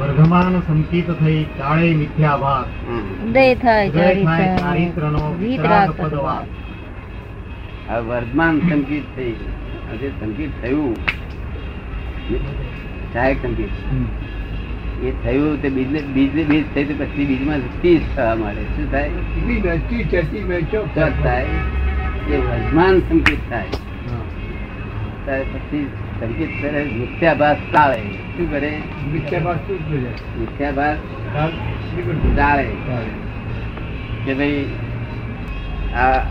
વર્ધમાન 0.00 0.60
સંકિત 0.60 1.10
થઈ 1.10 1.44
કાળે 1.44 1.94
મિથ્યા 1.94 2.36
ભાગ 2.36 2.64
ઉદય 3.28 3.54
થાય 3.54 3.90
ચારિત્ર. 3.90 4.56
ચારિત્રનો 4.58 5.36
વિતરાગ 5.40 5.90
વિતરાગ 5.90 6.46
આ 7.90 7.98
વર્ધમાન 7.98 8.60
સંકિત 8.60 9.16
થઈ. 9.16 9.32
આજે 9.92 10.08
સંકિત 10.08 10.50
થયું. 10.62 10.96
સહાયક 13.12 13.42
સંકેત. 13.42 13.68
એ 15.02 15.12
થયું 15.24 15.62
તે 15.62 15.68
બીજ 15.68 16.06
બીજ 16.06 16.46
બીજ 16.46 16.64
થઈ 16.74 16.84
તો 16.84 17.04
પછી 17.04 17.26
બીજમાં 17.26 17.58
ચીજ 17.58 18.00
થવા 18.16 18.34
મળે 18.34 18.62
શું 18.62 18.90
થાય? 18.90 19.08
થાય. 21.22 21.46
એ 22.30 22.36
વજમાન 22.36 22.98
સંકેત 22.98 23.38
થાય. 23.50 23.64
પછી 25.42 25.86
સંકેત 26.20 26.48
કરે 26.62 26.84
મિથ્યાભાસ 26.84 27.56
ટાળે. 27.72 27.98
શું 28.36 28.50
કરે? 28.50 28.78
મિથ્યાભાસ 29.12 29.56
શું 29.56 30.02
જાય? 30.02 30.40
મિથ્યાભાસ 30.40 30.96
ટાળે. 32.36 32.68
કે 34.24 34.34
ભાઈ 34.34 34.64
આ 35.94 36.26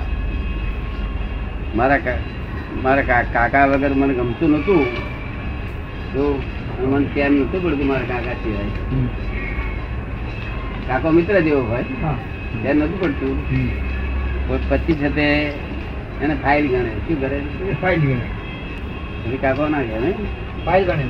મારા 1.76 1.98
મારા 2.84 3.02
કાકા 3.34 3.66
વગર 3.66 3.94
મને 3.94 4.14
ગમતું 4.14 4.50
નહોતું. 4.50 4.86
તો 6.14 6.44
મને 6.88 7.08
ત્યાં 7.13 7.32
નતું 7.32 7.63
પડતું 7.63 7.88
મારા 7.88 8.02
કાકા 8.02 8.34
સિવાય 8.34 8.63
કાકો 10.88 11.12
મિત્ર 11.12 11.39
જેવો 11.39 11.62
હોય. 11.62 11.84
ત્યાં 12.62 12.76
નતું 12.76 13.02
પડતું. 13.02 13.50
કોઈ 14.48 14.60
પછી 14.70 14.94
છે 14.94 15.15
તે 15.15 15.54
એને 16.22 16.36
ફાઇલ 16.44 16.67
ગણે. 16.67 16.89
શું 16.89 17.22
કરે? 17.22 17.41
ફાઇલ 17.82 18.02
ગણે. 18.02 18.22
પછી 19.24 19.38
કાકો 19.38 19.67
ના 19.67 19.82
ગણે. 19.82 20.13
ફાઇલ 20.65 20.86
ગણે. 20.86 21.04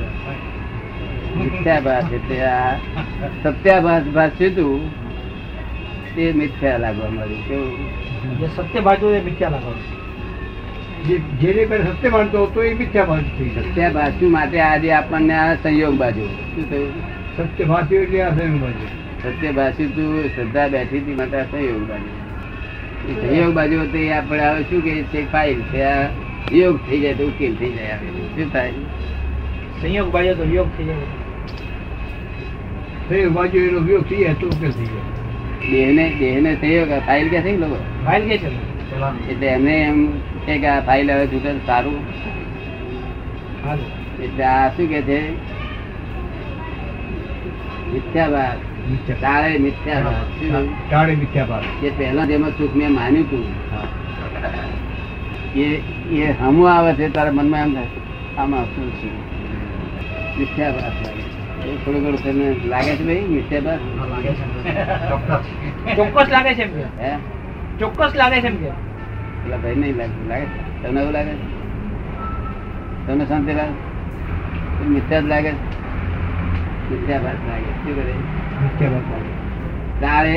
મિથ્યાભાસ 1.36 2.12
એટલે 2.12 2.42
આ 2.42 2.76
સત્યાભાસ 3.42 4.02
ભાસ 4.02 4.30
હતું 4.40 4.90
તે. 6.14 6.32
મિથ્યા 6.32 6.76
લાગવા 6.76 7.10
મળ્યું 7.10 7.48
કેવું? 7.48 8.46
સત્ય 8.56 8.80
બાજુ 8.80 9.08
એ 9.08 9.20
મિથ્યા 9.20 9.48
લાગો 9.48 9.74
જે- 9.74 10.01
જેને 11.02 11.66
પહેલા 11.66 11.84
સત્ય 11.84 12.08
માનતો 12.08 12.46
હતો 12.46 12.62
એ 12.62 12.74
મિથ્યાભાસ 12.74 13.22
થઈ 13.38 13.48
જાય. 13.48 13.90
બાજુ 13.90 14.28
માટે 14.28 14.60
આજે 14.60 14.92
આપણને 14.92 15.34
આ 15.34 15.54
સંયોગ 15.54 15.94
બાજુ. 15.94 16.26
શું 16.26 16.70
થયું? 16.70 16.92
સત્યભાસી 17.36 17.96
એટલે 17.96 18.22
આ 18.22 18.30
સંયોગ 18.30 18.60
બાજુ. 18.60 18.86
સત્યભાસી 19.22 19.86
તું 19.86 20.24
શ્રદ્ધા 20.34 20.68
બેઠી 20.68 20.98
હતી 20.98 21.14
માટે 21.14 21.36
આ 21.36 21.44
સંયોગ 21.44 21.88
બાજુ. 21.88 22.10
એ 23.08 23.12
સંયોગ 23.20 23.54
બાજુ 23.54 23.86
તો 23.92 23.98
એ 23.98 24.12
આપણે 24.12 24.42
હવે 24.42 24.62
શું 24.62 24.82
કે 24.82 25.04
છે 25.12 25.26
ફાઇલ 25.32 25.62
છે 25.72 25.82
આ 25.82 26.08
યોગ 26.52 26.76
થઈ 26.90 27.00
જાય 27.00 27.14
તો 27.14 27.24
ઉકેલ 27.24 27.54
થઈ 27.54 27.70
જાય 27.70 27.92
આવે 27.92 28.06
શું 28.36 28.52
થાય? 28.52 28.72
સંયોગ 29.82 30.10
બાજુ 30.10 30.34
તો 30.34 30.44
યોગ 30.54 30.68
થઈ 30.76 30.84
જાય. 30.84 31.06
સંયોગ 33.08 33.32
બાજુ 33.32 33.58
એનો 33.58 33.78
વિયોગ 33.78 34.04
થઈ 34.04 34.16
જાય 34.16 34.34
તો 34.34 34.46
ઉકેલ 34.46 34.70
થઈ 34.70 34.84
જાય. 34.84 35.06
દેહને 35.70 36.04
દેહને 36.18 36.56
સંયોગ 36.56 36.88
ફાઇલ 37.06 37.28
કે 37.28 37.40
છે 37.40 37.56
લોકો 37.56 37.76
ફાઇલ 38.04 38.28
કે 38.28 38.38
છે? 38.38 38.50
એટલે 39.30 39.46
એમને 39.46 39.74
એમ 39.82 40.08
છે 40.46 40.54
કે 40.62 40.68
આ 40.74 40.82
ફાઇલ 40.86 41.08
હવે 41.14 41.24
છૂટે 41.32 41.50
તો 41.56 41.60
સારું 41.66 41.98
એટલે 44.24 44.44
આ 44.44 44.66
શું 44.76 44.86
કે 44.92 45.00
છે? 45.08 45.18
મિથ્યાભાસ 47.92 48.58
મિથ્યા. 48.90 49.20
તાળે 49.24 49.58
મિથ્યાભાસ 49.66 50.28
શું 50.36 50.48
કહ્યું? 50.52 50.68
ટાળે 50.88 51.12
મિથ્યાભાસ. 51.22 51.66
જે 51.82 51.88
પહેલા 51.98 52.26
જેમાં 52.30 52.52
સુખ 52.58 52.74
મેં 52.80 52.90
માન્યું 52.98 53.26
હતું 53.26 53.44
એ 55.64 55.66
એ 56.20 56.30
હમું 56.40 56.66
આવે 56.74 56.90
છે 57.00 57.04
તારા 57.16 57.36
મનમાં 57.38 57.62
એમ 57.66 57.72
થાય 57.76 57.90
આમાં 58.44 58.64
શું 58.74 58.88
છે? 59.00 59.08
મિથ્યાભાસ 60.38 60.96
થોડું 61.82 62.00
ઘણું 62.04 62.20
તમને 62.22 62.46
લાગે 62.72 62.92
છે 62.98 63.04
ભાઈ 63.08 63.42
છે. 63.48 63.58
ચોક્કસ. 65.10 65.46
ચોક્કસ 65.98 66.28
લાગે 66.36 66.52
છે 66.58 66.64
એમ 66.66 66.72
કે. 66.78 66.84
હે? 67.02 67.12
ચોક્કસ 67.80 68.12
લાગે 68.22 68.38
છે 68.40 68.50
એમ 68.52 68.56
કે. 68.62 68.70
પેલા 69.44 69.56
ભાઈ 69.56 69.74
નહીં 69.74 69.96
લાગતું 69.96 70.28
લાગે. 70.28 70.46
તમને 70.82 71.00
એવું 71.00 71.12
લાગે? 71.12 71.34
તમને 73.06 73.24
શાંતિ 73.26 73.52
લાગે? 73.52 73.76
મિથ્યા 74.88 75.20
જ 75.20 75.24
લાગે? 75.24 75.50
છે? 75.50 75.70
મિથ્યાભાસ 76.90 77.46
લાગે. 77.48 77.70
શું 77.82 77.94
કરે? 77.96 78.14
મિથ્યાભાસ 78.62 79.06
લાગે. 79.12 79.30
તારે 80.00 80.36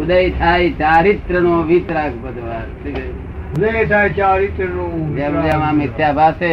ઉદય 0.00 0.30
થાય 0.30 0.70
ચારિત્ર 0.70 1.40
નો 1.40 1.62
વિતરાગ 1.62 2.12
બધવાર 2.24 2.66
ઉદય 3.56 3.84
થાય 3.84 4.10
ચારિત્રનું 4.10 5.16
જેમ 5.16 5.34
જેમ 5.42 5.60
આ 5.60 5.72
મિથ્યાભાસ 5.72 6.34
છે 6.34 6.52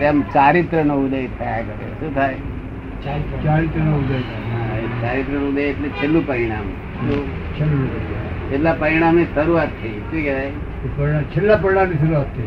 તેમ 0.00 0.22
ચારિત્ર 0.34 0.84
નો 0.84 0.94
ઉદય 1.04 1.22
થયા 1.38 1.62
કરે. 1.68 1.92
શું 2.00 2.14
થાય? 2.14 2.34
ઉદય 2.34 4.20
થાય. 4.20 4.82
ચારિત્ર 5.02 5.38
નો 5.38 5.48
ઉદય 5.48 5.62
એટલે 5.62 5.88
છેલ્લું 5.88 6.26
પરિણામ? 6.26 6.66
છેલ્લું 7.58 8.23
છેલ્લા 8.50 8.72
પરિણામની 8.72 9.24
શરૂઆત 9.24 9.68
થઈ. 9.82 9.90
શું 9.90 10.10
કહેવાય? 10.10 10.50
છેલ્લા 11.22 11.56
પરિણામની 11.56 11.94
શરૂઆત 11.94 12.26
થઈ. 12.36 12.46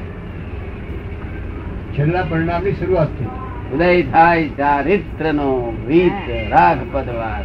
છેલ્લા 1.97 2.23
પરિણામની 2.29 2.71
શરૂઆત 2.71 3.07
થઈ. 3.07 3.25
ઉદય 3.73 4.03
થાય 4.03 4.49
ચારિત્ર 4.49 5.33
નો 5.33 5.77
વીત 5.87 6.51
રાગ 6.51 6.77
પદવાર. 6.91 7.43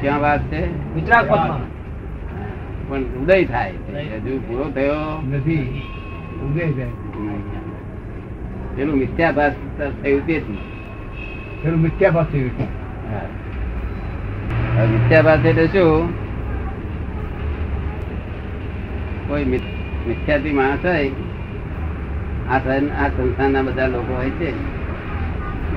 ક્યાં 0.00 0.20
વાત 0.20 0.42
છે? 0.42 0.94
વિતરાગ 0.94 1.28
પણ 2.88 3.02
ઉદય 3.02 3.44
થાય. 3.44 3.70
હજુ 3.70 4.38
પૂરો 4.38 4.70
થયો 4.70 5.26
નથી. 5.26 5.82
ઉદય 6.42 6.66
થાય. 6.72 6.90
પેલું 8.76 8.96
મિથ્યાભાસ 8.96 9.54
થયું 10.02 10.26
તેથી 10.26 10.58
પેલું 11.62 11.80
મિથ્યાભાસ 11.80 12.26
થયું 12.26 12.50
મિથ્યાભાસ 14.86 15.44
એટલે 15.44 15.66
શું? 15.66 16.08
કોઈ 19.28 19.44
મિથ્યાથી 20.06 20.52
માણસ 20.52 20.84
હોય 20.84 21.10
આ 22.50 22.56
આ 23.04 23.08
સંસ્થાના 23.08 23.62
બધા 23.62 23.86
લોકો 23.86 24.12
હોય 24.14 24.30
છે 24.30 24.48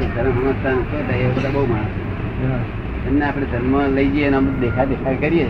એ 0.02 0.06
ધર્મ 0.16 0.38
સમજતા 0.38 1.16
એ 1.16 1.28
બધા 1.36 1.50
બહુ 1.50 1.66
માણસ 1.66 1.94
એમને 3.08 3.26
આપણે 3.26 3.46
ધર્મ 3.46 3.76
લઈ 3.96 4.08
જઈએ 4.08 4.28
અને 4.28 4.38
અમુક 4.38 4.60
દેખા 4.60 4.86
દેખા 4.86 5.14
કરીએ. 5.14 5.48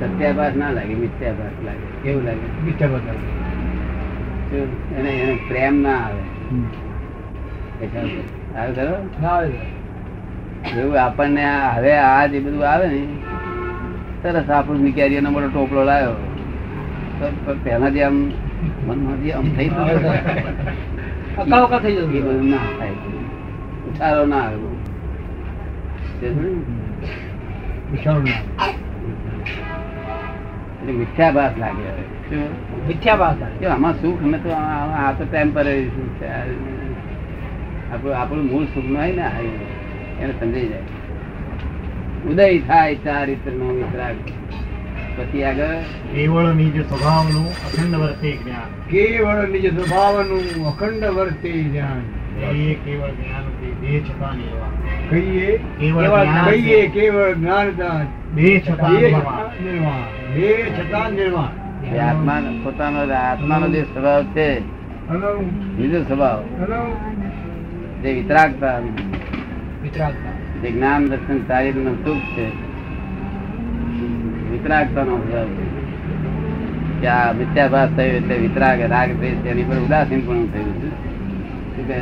સત્યાભાસ 0.00 0.56
ના 0.56 0.70
લાગે 0.70 0.94
મિથ્યાભાસ 0.94 1.56
લાગે 1.64 1.86
કેવું 2.02 2.24
લાગે? 2.24 2.46
શું? 4.50 4.98
એને 4.98 5.10
એને 5.10 5.38
પ્રેમ 5.48 5.82
ના 5.82 5.90
આવે? 5.90 6.22
એવું 10.78 11.00
આપણને 11.00 11.44
હવે 11.76 11.98
આ 11.98 12.26
જે 12.26 12.40
બધું 12.40 12.68
આવે 12.68 12.86
ને 12.86 13.06
સરસ 14.22 14.50
આપણું 14.50 14.82
મિકેરીઓનો 14.82 15.30
મોટો 15.30 15.48
ટોપલો 15.48 15.84
લાવ્યો. 15.84 16.14
પહેલા 17.64 17.88
જે 17.88 18.02
આમ 18.02 18.32
મનમાં 18.86 19.22
જે 19.22 19.32
આમ 19.32 19.44
થઈ 19.56 19.68
ગયું 19.68 20.00
થઈ 21.82 21.96
જતું 21.96 22.50
ના 22.50 22.56
થાય. 22.78 22.90
ના 24.26 24.36
આવ્યો 24.36 24.76
એટલે 30.80 30.92
મિથ્યાભાસ 30.92 31.52
લાગે 31.58 31.88
હવે. 31.88 32.02
કે 33.60 33.66
આમાં 33.66 33.92
સુખ? 33.92 34.22
ને 34.22 34.38
તો 34.38 34.50
આ 34.50 35.12
તો 35.18 35.24
ટેમ્પરરી 35.24 35.88
સુખ 35.88 36.20
છે. 36.20 36.26
આપણું 37.92 38.16
આપણું 38.16 38.44
મૂળ 38.46 38.64
સુખ 38.64 38.96
હોય 38.96 39.12
ને 39.12 39.26
એને 40.20 40.32
સમજાઈ 40.40 40.68
જાય. 40.68 40.80
ઉદય 42.30 42.58
થાય 42.58 42.94
ચારિત્ર 42.94 43.52
નો 43.52 43.68
વિતરાગ. 43.74 44.16
પછી 45.16 45.44
આગળ? 45.44 45.76
કેવળ 46.14 46.52
નિજ 46.54 46.76
સ્વભાવનું 46.88 47.46
અખંડ 47.66 47.94
વર્તે 47.96 48.30
જ્ઞાન. 48.32 48.68
કેવળ 48.90 49.48
નિજ 49.48 49.66
સ્વભાવનું 49.74 50.66
અખંડ 50.66 51.04
વર્તે 51.04 51.52
જ્ઞાન. 51.62 52.02
એ 52.42 52.74
કેવળ 52.74 53.10
જ્ઞાન 53.10 53.44
દેહ 53.80 54.00
છતાં 54.00 54.34
નિર્વાણ 54.36 54.74
કહીએ? 55.10 55.58
કેવળ 55.80 56.04
કેવળ 56.04 56.50
કહીએ 56.50 56.86
કેવળ 56.88 57.32
જ્ઞાન 57.32 57.68
દેહ 58.34 58.62
છતાં 58.68 58.92
નિર્વાણ. 58.92 60.06
દેહ 60.34 60.60
છતાં 60.78 61.10
નિર્વાણ. 61.10 61.52
આત્મા 61.98 62.40
પોતાનો 62.64 63.00
આત્માનો 63.12 63.66
જે 63.68 63.82
સ્વભાવ 63.82 64.24
છે 64.24 64.60
બીજો 65.76 66.02
સ્વભાવ. 66.02 66.38
હલો 66.60 66.80
જે 68.02 68.12
વિતરાગતા 68.12 68.80
જે 70.62 70.70
જ્ઞાન 70.70 71.08
દર્શન 71.08 71.38
ચારિત્રનું 71.38 72.04
સુખ 72.04 72.18
છે 72.18 72.46
વિતરાગતા 74.50 75.04
નો. 75.04 75.16
કે 77.00 77.06
આ 77.06 77.32
મિથ્યાભાસ 77.32 77.88
થયો 77.88 78.06
એટલે 78.06 78.36
વિતરાગ 78.36 78.80
રાગ 78.80 79.10
દ્વેષ 79.12 79.46
એની 79.46 79.62
પર 79.62 79.74
ઉદાસીન 79.74 80.20
પણ 80.20 80.46
થયું 80.46 80.74
છે. 80.74 80.88
શું 81.76 81.88
કહે? 81.88 82.00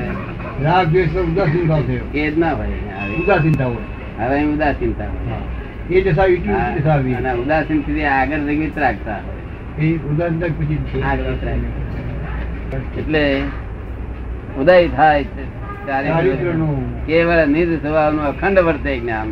રાગ 0.64 0.86
દ્વેષ 0.86 1.14
નો 1.14 1.22
ઉદાસીનતા 1.22 1.80
થયો. 1.80 2.10
એ 2.14 2.30
જ 2.30 2.38
ના 2.38 2.54
ભાઈ 2.54 2.68
હવે 2.68 3.16
ઉદાસીનતા 3.16 3.66
હોય. 3.66 3.76
હવે 4.18 4.34
અહીં 4.34 4.54
ઉદાસીનતા 4.54 5.04
એ 5.90 6.00
દશા 6.00 6.24
ઈટુ 6.24 6.78
દશા 6.78 6.90
આવી 6.90 7.14
અને 7.14 7.32
ઉદાસીનથી 7.32 8.04
આગળ 8.04 8.38
જઈ 8.38 8.56
વિતરાગતા. 8.56 9.16
એ 9.78 9.96
ઉદાસીનતા 9.96 10.46
પછી 10.46 11.02
આગળ 11.02 11.22
વિતરાગ. 11.22 12.98
એટલે 12.98 13.42
ઉદય 14.58 14.88
થાય 14.88 15.24
છે. 15.24 15.59
કેવળ 17.06 17.46
નિજ 17.46 17.82
સ્વભાવનું 17.82 18.24
અખંડ 18.24 18.58
વર્તે 18.58 18.98
જ્ઞાન. 18.98 19.26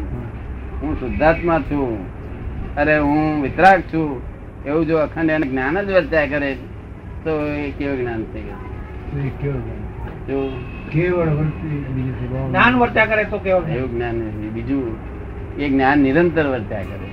હું. 0.82 1.00
શુદ્ધાત્મા 1.00 1.58
છું. 1.58 2.18
અરે 2.76 2.98
હું 2.98 3.42
વિતરાગ 3.42 3.80
છું. 3.80 4.22
એવું 4.66 4.86
જો 4.86 4.98
અખંડ 4.98 5.30
એને 5.30 5.46
જ્ઞાન 5.46 5.82
જ 5.82 5.90
વર્ત્યા 5.90 6.26
કરે 6.26 6.56
તો 7.24 7.46
એ 7.46 7.70
કેવું 7.70 7.98
જ્ઞાન 7.98 8.22
થઈ 8.22 8.40
ગયું. 8.40 8.68
જ્ઞાન? 12.50 12.74
વર્ત્યા 12.74 13.06
કરે 13.06 13.24
તો 13.24 13.38
કેવો 13.38 13.60
એવું 13.60 13.94
જ્ઞાન? 13.94 14.20
બીજું. 14.30 14.96
એ 15.58 15.68
જ્ઞાન 15.68 15.98
નિરંતર 15.98 16.46
વર્ત્યા 16.46 16.82
કરે. 16.82 17.08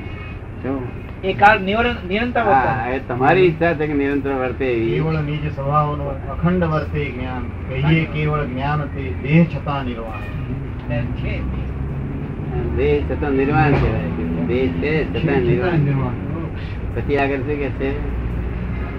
શું 0.63 1.04
એ 1.25 1.33
કાળ 1.33 1.59
નિરંતર 1.59 2.43
વર્તે. 2.43 2.99
તમારી 2.99 3.41
ઈચ્છા 3.41 3.73
છે 3.73 3.87
કે 3.87 3.93
નિરંતર 3.93 4.33
વર્તે 4.33 4.67
કેવળ 4.75 5.13
નિજ 5.13 5.55
સ્વભાવનું 5.55 6.07
અખંડ 6.29 6.63
વર્તે 6.63 7.05
જ્ઞાન. 7.05 7.43
કહીએ 7.69 8.05
કેવળ 8.05 8.45
જ્ઞાન 8.45 8.81
તે 8.81 9.13
દેહ 9.23 9.45
છતાં 9.45 9.83
નિર્વાણ. 9.83 10.21
દેહ 12.75 13.03
છતાં 13.09 13.31
નિર્વાણ 13.31 13.71
કહેવાય 13.71 14.45
દેહ 14.47 14.67
છે 14.67 14.93
છતાં 15.13 15.41
નિર્વાણ. 15.79 16.13
પછી 16.95 17.17
આગળ 17.17 17.37
શું 17.37 17.57
કે 17.63 17.69
છે? 17.69 17.91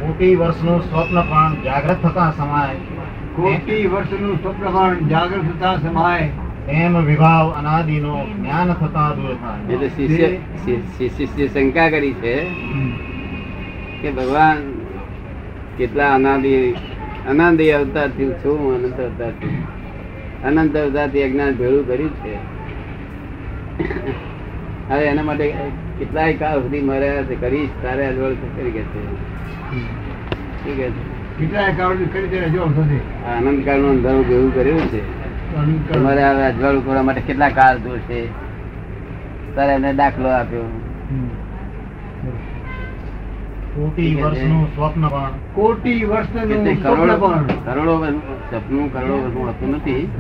કોટી 0.00 0.34
વર્ષનું 0.36 0.82
સ્વપ્ન 0.82 1.20
પણ 1.20 1.54
જાગ્રત 1.64 2.02
થતા 2.02 2.30
સમાય. 2.36 2.74
કોટી 3.36 3.86
વર્ષનું 3.86 4.42
સ્વપ્ન 4.42 4.66
પણ 4.72 5.08
જાગ્રત 5.08 5.42
થતા 5.42 5.76
સમાય. 5.76 6.30
એમ 6.68 7.04
વિભાવ 7.04 7.52
અનાદિનો 7.52 8.26
જ્ઞાન 8.36 8.72
થતા 8.72 9.10
દૂર 9.14 9.34
થાય 9.34 9.74
એટલે 9.74 9.88
શિષ્ય 9.88 11.08
શિષ્ય 11.08 11.46
શંકા 11.48 11.88
કરી 11.90 12.12
છે 12.12 12.34
કે 14.02 14.10
ભગવાન 14.10 14.58
કેટલા 15.78 16.14
અનાદિ 16.14 16.74
અનાદિ 17.28 17.70
અવતારથી 17.70 18.30
છું 18.44 18.74
અનંત 18.74 19.00
અવતારથી. 19.00 19.62
અનંત 20.44 20.76
અવતારથી 20.76 21.22
અજ્ઞાન 21.22 21.54
ભેળું 21.54 21.86
કર્યું 21.86 22.10
છે. 22.10 22.34
હવે 24.88 25.04
એના 25.04 25.22
માટે 25.22 25.50
કેટલાય 25.98 26.32
કાળ 26.34 26.58
સુધી 26.62 26.80
મર્યા 26.80 27.22
છે 27.22 27.34
કરીશ 27.34 27.68
તારે 27.82 28.06
અજવળ 28.06 28.34
કરી 28.56 28.70
કે 28.70 28.82
છે. 28.82 29.04
શું 30.62 30.76
કે 30.76 30.88
છે? 30.88 30.90
કેટલાય 31.38 31.72
કાળ 31.72 31.94
કરી 31.94 32.28
ત્યારે 32.28 32.50
જો 32.50 32.64
થશે 32.66 32.98
આ 33.26 33.38
અનંત 33.38 33.64
કાળનું 33.64 33.90
અંધારું 33.90 34.28
ભેળું 34.28 34.54
કર્યું 34.54 34.80
છે. 34.80 35.15
તમારે 35.94 36.24
હવે 36.24 36.46
અજવાળું 36.46 36.86
કરવા 36.86 37.02
માટે 37.02 37.20
કેટલા 37.20 37.48
કાળ 37.48 37.78
જોશે 37.78 38.26
તારે 39.54 39.72
એને 39.72 39.92
દાખલો 39.92 40.28
આપ્યો. 40.28 40.60
કોટી 43.74 44.14
વર્ષનું 44.22 44.74
સ્વપ્ન 44.74 45.08
પણ. 45.08 45.30
કોટી 45.54 46.04
વર્ષનું 46.04 46.82
કરોડો 47.64 47.98
વર્ષ- 47.98 48.50
સપનું 48.50 48.92
કરોડો 48.92 49.12
વર્ષનું 49.12 49.46
હોતું 49.46 49.70
નથી. 49.70 50.10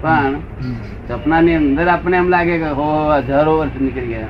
પણ 0.00 0.34
સપનાની 1.08 1.54
અંદર 1.54 1.88
આપણે 1.88 2.16
એમ 2.16 2.28
લાગે 2.28 2.58
કે 2.58 2.68
હો 2.68 3.12
હજારો 3.16 3.58
વર્ષ 3.58 3.80
નીકળી 3.80 4.06
ગયા. 4.06 4.26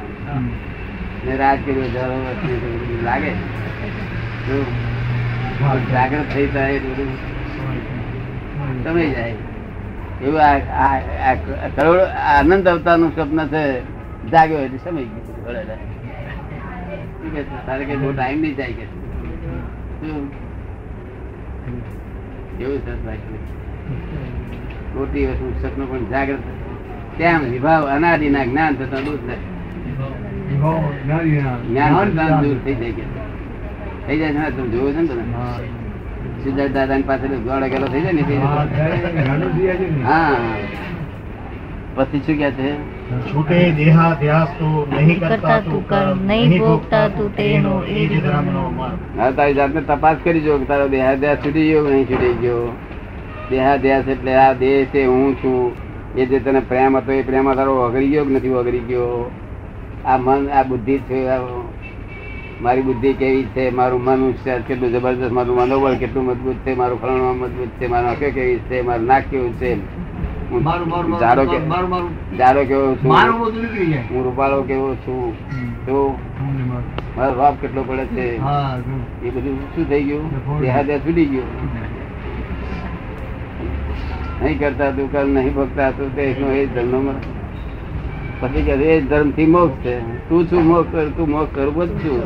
ને 1.27 1.37
રાત 1.37 1.59
કર્યું 1.66 1.85
હજારો 1.85 2.12
વર્ષ 2.12 3.05
લાગે. 3.05 3.31
જાગૃત 5.92 6.35
થઈ 6.35 6.46
જાય 6.46 6.79
બધું. 6.79 7.09
સમય 8.85 9.11
જાય. 9.11 9.35
એવું 10.24 10.40
આ 10.40 11.35
કરોડો 11.76 12.04
આ 12.04 12.40
અનંત 12.40 12.66
અવતારનું 12.68 13.11
સ્વપ્ન 13.14 13.40
છે 13.52 13.62
જાગ્યો 14.31 14.61
એટલે 14.66 14.78
સમય 14.85 15.04
ગયું. 15.11 15.44
ઘોડે 15.44 15.62
જાય. 15.68 15.81
શું 17.18 17.31
કે 17.35 17.40
છે? 17.42 17.57
તારે 17.66 17.83
કે 17.88 17.94
બહુ 17.96 18.09
ટાઈમ 18.16 18.38
નહીં 18.42 18.57
જાય 18.57 18.72
કે? 18.78 18.87
એવું 22.62 22.78
સરસ 22.85 23.00
લાગ્યું 23.07 23.42
કોટી 24.94 25.24
વર્ષનું 25.26 25.54
સપનું 25.62 25.87
પણ 25.90 26.04
જાગ્રત. 26.12 26.44
તેમ 27.18 27.40
વિભાવ 27.52 27.83
અનાદિના 27.96 28.46
જ્ઞાન 28.50 28.72
થતા 28.78 29.02
દૂર 29.07 29.20
થાય. 29.26 29.42
જ્ઞાન 31.68 32.40
દૂર 32.42 32.59
થઈ 32.64 32.76
જાય 32.81 32.92
થઈ 34.07 34.18
જાય 34.18 34.50
તમે 34.57 34.68
જોયું 34.72 34.92
છે 34.94 35.00
ને 35.00 35.07
તમે? 35.09 35.24
હા. 36.38 36.44
સિદ્ધાર્થ 36.44 36.72
દાદા 36.72 37.03
પાસે 37.03 37.27
ગોળો 37.29 37.68
ગેલો 37.68 37.87
થઈ 37.87 38.03
જાય 38.03 38.12
ને 38.12 40.03
હા, 40.03 40.37
પછી 41.96 42.20
શું 42.27 42.38
કે 42.38 42.51
છે? 42.51 42.70
છૂટે 43.31 43.72
દેહાધ્યાસ 43.72 44.51
તો 44.59 44.87
નહીં 44.90 45.20
કરતા 45.20 45.61
તું 45.61 45.85
કર્મ 45.85 46.18
નહીં 46.27 46.59
ભોગતા 46.59 47.09
તું 47.09 47.33
તેનો 47.33 47.83
એ 47.87 48.07
જ 48.07 48.20
ધર્મનો 48.20 48.70
માર્ગ. 48.70 48.98
તારી 49.37 49.55
જાતને 49.55 49.81
તપાસ 49.81 50.18
કરી 50.24 50.40
જો 50.40 50.59
કે 50.59 50.64
તારો 50.64 50.88
દેહાધ્યાસ 50.88 51.38
છૂટી 51.44 51.66
ગયો 51.70 51.83
નહીં 51.88 52.07
છૂટી 52.07 52.35
ગયો? 52.40 52.72
દેહાધ્યાસ 53.51 54.09
એટલે 54.09 54.35
આ 54.37 54.55
દેહ 54.55 54.87
છે 54.92 55.07
હું 55.07 55.37
છું. 55.37 55.72
એ 56.16 56.27
જે 56.27 56.40
તને 56.40 56.61
પ્રેમ 56.61 56.96
હતો 56.96 57.12
એ 57.12 57.22
પ્રેમ 57.22 57.44
તારો 57.55 57.88
વગરી 57.88 58.11
ગયો 58.11 58.24
કે 58.24 58.31
નથી 58.31 58.48
વગરી 58.48 58.81
ગયો? 58.81 59.31
આ 60.05 60.18
મન 60.18 60.48
આ 60.51 60.64
બુદ્ધિ 60.64 60.98
છે 60.98 61.29
મારી 62.62 62.82
બુદ્ધિ 62.82 63.12
કેવી 63.14 63.46
છે 63.54 63.70
મારું 63.70 64.02
મન 64.02 64.32
કેટલું 64.66 64.92
જબરદસ્ત 64.92 65.32
મારું 65.32 65.56
મનોબળ 65.56 65.94
કેટલું 65.94 66.24
મજબૂત 66.24 66.56
છે 66.64 66.74
મારું 66.74 66.98
ફલણું 67.00 67.38
મજબૂત 67.38 67.70
છે 67.78 67.86
મારું 67.86 68.09
આંખે 68.11 68.30
કેવી 68.30 68.61
છે 68.68 68.82
મારું 68.82 69.06
નાક 69.06 69.24
કેવું 69.30 69.52
છે. 69.59 69.70
જાડો 72.38 72.62
કેવો 72.64 72.96
છું 72.96 73.11
હું 74.11 74.24
રૂપાળો 74.24 74.62
કેવો 74.62 74.94
છું 75.04 75.34
તો 75.86 75.96
મારો. 77.16 77.34
બાપ 77.34 77.54
કેટલો 77.61 77.82
પડે 77.82 78.04
છે. 78.06 78.26
એ 79.24 79.30
બધું 79.30 79.56
શું 79.74 79.84
થઈ 79.88 80.02
ગયું? 80.02 80.26
દેહાદ્યા 80.61 81.02
છૂટી 81.06 81.26
ગયું. 81.26 81.50
નહીં 84.42 84.59
કરતા 84.59 84.90
તું 84.92 85.12
કર 85.12 85.24
નહીં 85.26 85.54
ભગતા 85.54 85.90
તું 85.92 86.14
તે 86.16 86.22
એનો 86.30 86.48
એ 86.52 86.66
જ 86.66 86.68
ધર્મ 86.74 87.06
પછી 88.41 88.62
કે 88.62 88.74
એ 88.91 89.01
ધર્મથી 89.01 89.47
મોક્ષ 89.47 89.76
છે. 89.84 89.95
તું 90.28 90.43
છું 90.51 90.62
મોક્ષ 90.66 90.93
કર 90.93 91.07
તું 91.16 91.28
મોક્ષ 91.30 91.55
કર 91.55 91.68
બધું 91.70 92.22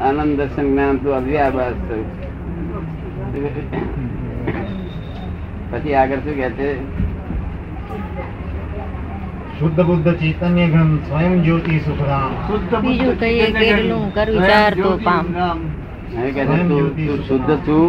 આનંદ 0.00 0.32
દર્શન 0.38 0.66
જ્ઞાન 0.70 0.96
તું 0.96 1.12
અવ્યાભાસ 1.16 1.76
પછી 5.70 5.94
આગળ 5.94 6.20
શું 6.24 6.36
કે 6.40 6.48
છે? 6.50 6.70
શુદ્ધ 9.58 9.80
બુદ્ધ 9.86 10.08
ચૈતન્ય 10.20 10.66
ઘન 10.74 10.90
સ્વયં 11.08 11.34
જ્યોતિ 11.42 11.78
સુખરામ. 11.86 12.32
બીજું 12.82 13.14
કહીએ 13.20 13.46
કેટલું 13.52 14.04
કર 14.14 14.28
વિચાર 14.30 14.72
તો 14.82 14.90
પામ. 15.04 15.24
શુદ્ધ 17.28 17.52
છું. 17.66 17.88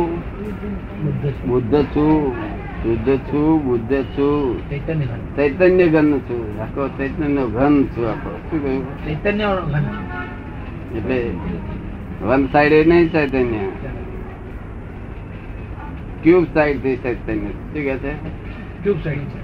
બુદ્ધ 1.47 1.75
છું. 1.95 2.48
શુદ્ધ 2.83 3.17
છું 3.17 3.65
બુદ્ધ 3.65 4.03
છું. 4.03 4.69
ચૈતન્ય 5.35 5.87
ઘન. 5.87 6.19
છું. 6.19 6.61
આખો 6.61 6.87
ચૈતન્ય 6.87 7.45
ઘન 7.45 7.83
છું 7.83 8.09
આખો. 8.09 8.39
શું 8.51 8.63
કહ્યું? 8.63 9.05
ચૈતન્ય 9.05 9.57
એટલે 10.97 11.31
વન 12.21 12.47
સાઈડ 12.47 12.87
નહીં 12.87 13.11
ચૈતન્ય. 13.11 13.57
ક્યુબ 16.23 16.45
સાઈડથી 16.53 16.95
ચૈતન્ય. 16.95 17.35
શું 17.35 17.73
કે 17.73 17.97
છે? 17.97 18.13
ટ્યુબ 18.83 18.97
સાઈડ 19.03 19.19
છે. 19.19 19.39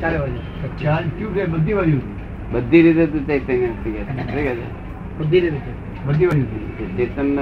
ચારે 0.00 0.18
બાજુ. 0.18 0.38
ચાલ 0.82 1.04
ટ્યુબ 1.04 1.50
બધી 1.50 1.74
બાજુ. 1.74 2.00
બધી 2.52 2.82
રીતે 2.82 3.06
તું 3.06 3.26
ચૈતન્ય 3.26 3.66
શું 3.66 3.84
કે 3.84 4.02
શું 4.02 4.34
કે 4.34 4.54
છે? 4.54 5.18
બધી 5.18 5.40
રીતે. 5.40 6.06
બધી 6.06 6.26
બાજુ. 6.26 6.96
ચેતન 6.96 7.38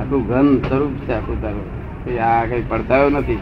આખું 0.00 0.26
ઘન 0.26 0.58
સ્વરૂપ 0.58 0.92
છે 0.92 1.12
આખું 1.12 1.42
તારું. 1.42 1.73
આ 2.10 2.44
કઈ 2.44 2.62
પડતાયો 2.62 3.10
નથી. 3.10 3.38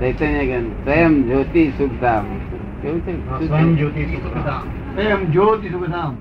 ચૈતન્ય 0.00 0.46
જ્ઞાન 0.46 0.68
સ્વયં 0.68 1.22
જ્યોતિ 1.22 1.72
સુખધામ. 1.78 2.24
કેવું 2.82 3.00
છે? 3.00 3.48
સ્વયં 3.48 3.76
જ્યોતિ 3.76 4.04
સુખધામ. 4.04 5.00
એમ 5.00 5.30
જ્યોતિ 5.30 5.68
સુખધામ. 5.68 6.16